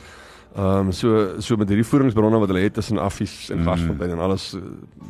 [0.56, 4.18] Ehm um, so so met hierdie voeringsbronne wat hulle het tussen Affies en Garsfontein en
[4.18, 4.60] alles uh,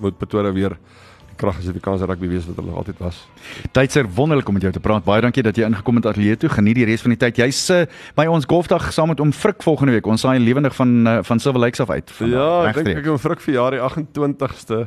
[0.01, 0.77] moet Pretoria weer
[1.37, 3.19] krag is die kanse rugby wees wat hulle altyd was.
[3.75, 5.05] Tydser wonderlik om met jou te praat.
[5.05, 6.51] Baie dankie dat jy ingekom het ateljee toe.
[6.53, 7.41] Geniet die res van die tyd.
[7.43, 7.81] Jy's uh,
[8.15, 10.07] by ons golfdag saam met om Frik volgende week.
[10.07, 12.15] Ons saai lewendig van uh, van Silver Lakes af uit.
[12.21, 14.87] Van Ja, ek dink ek het 'n vruk vir jaar die 28ste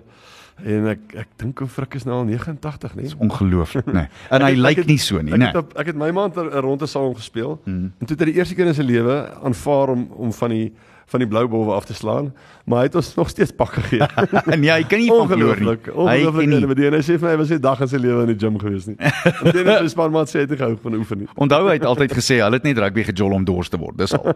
[0.64, 3.12] en ek ek dink 'n vruk is nou al 89, nee.
[3.20, 4.08] ongelooflik, nê.
[4.32, 5.46] En hy Ek ek lyk nie so nie, Ek nê.
[5.48, 7.92] het op, ek het my maand 'n ronde saam gespeel mm.
[8.00, 10.72] en toe het hy die eerste keer in sy lewe aanvaar om om van die
[11.06, 12.32] van die blou bolwe af te slaan,
[12.66, 14.02] maar hy het ons nog steeds pak gegee.
[14.62, 15.68] nee, hy kan nie van verloor nie.
[15.68, 15.90] Ongelooflik.
[15.94, 16.48] Ongelooflik.
[16.50, 16.62] nie.
[16.62, 18.00] En met die en hy sê vir my hy was nie 'n dag in sy
[18.02, 18.96] lewe in die gym gewees nie.
[18.98, 21.30] En dit is spanmaat sê hy het nie gehou van oefen nie.
[21.36, 23.98] Onthou hy het altyd gesê hulle het net rugby gejol om dors te word.
[24.02, 24.34] Dis al.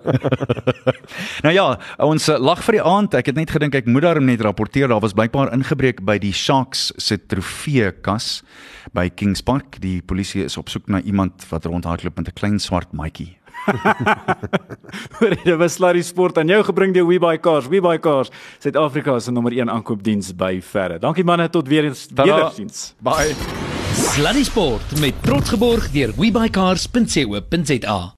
[1.45, 1.67] nou ja,
[1.97, 3.17] ons eh, lag vir die aand.
[3.17, 6.33] Ek het net gedink ek moet daarom net rapporteer daar was blykbaar ingebreek by die
[6.33, 8.43] Sharks se trofeekas
[8.93, 9.81] by Kings Park.
[9.81, 12.93] Die polisie is op soek na iemand wat rondhardloop met 'n klein swart
[15.43, 17.67] Dit was Sluddy Sport aan jou gebring deur WeBuyCars.
[17.71, 18.31] WeBuyCars,
[18.63, 20.99] Suid-Afrika se nommer 1 aankoopdiens by verre.
[20.99, 22.07] Dankie manne, tot weer eens.
[22.13, 22.35] Tada.
[22.35, 22.93] Wederziens.
[23.03, 23.35] Bye.
[23.99, 27.99] Sluddy Sport met trots geborg deur webycars.co.za.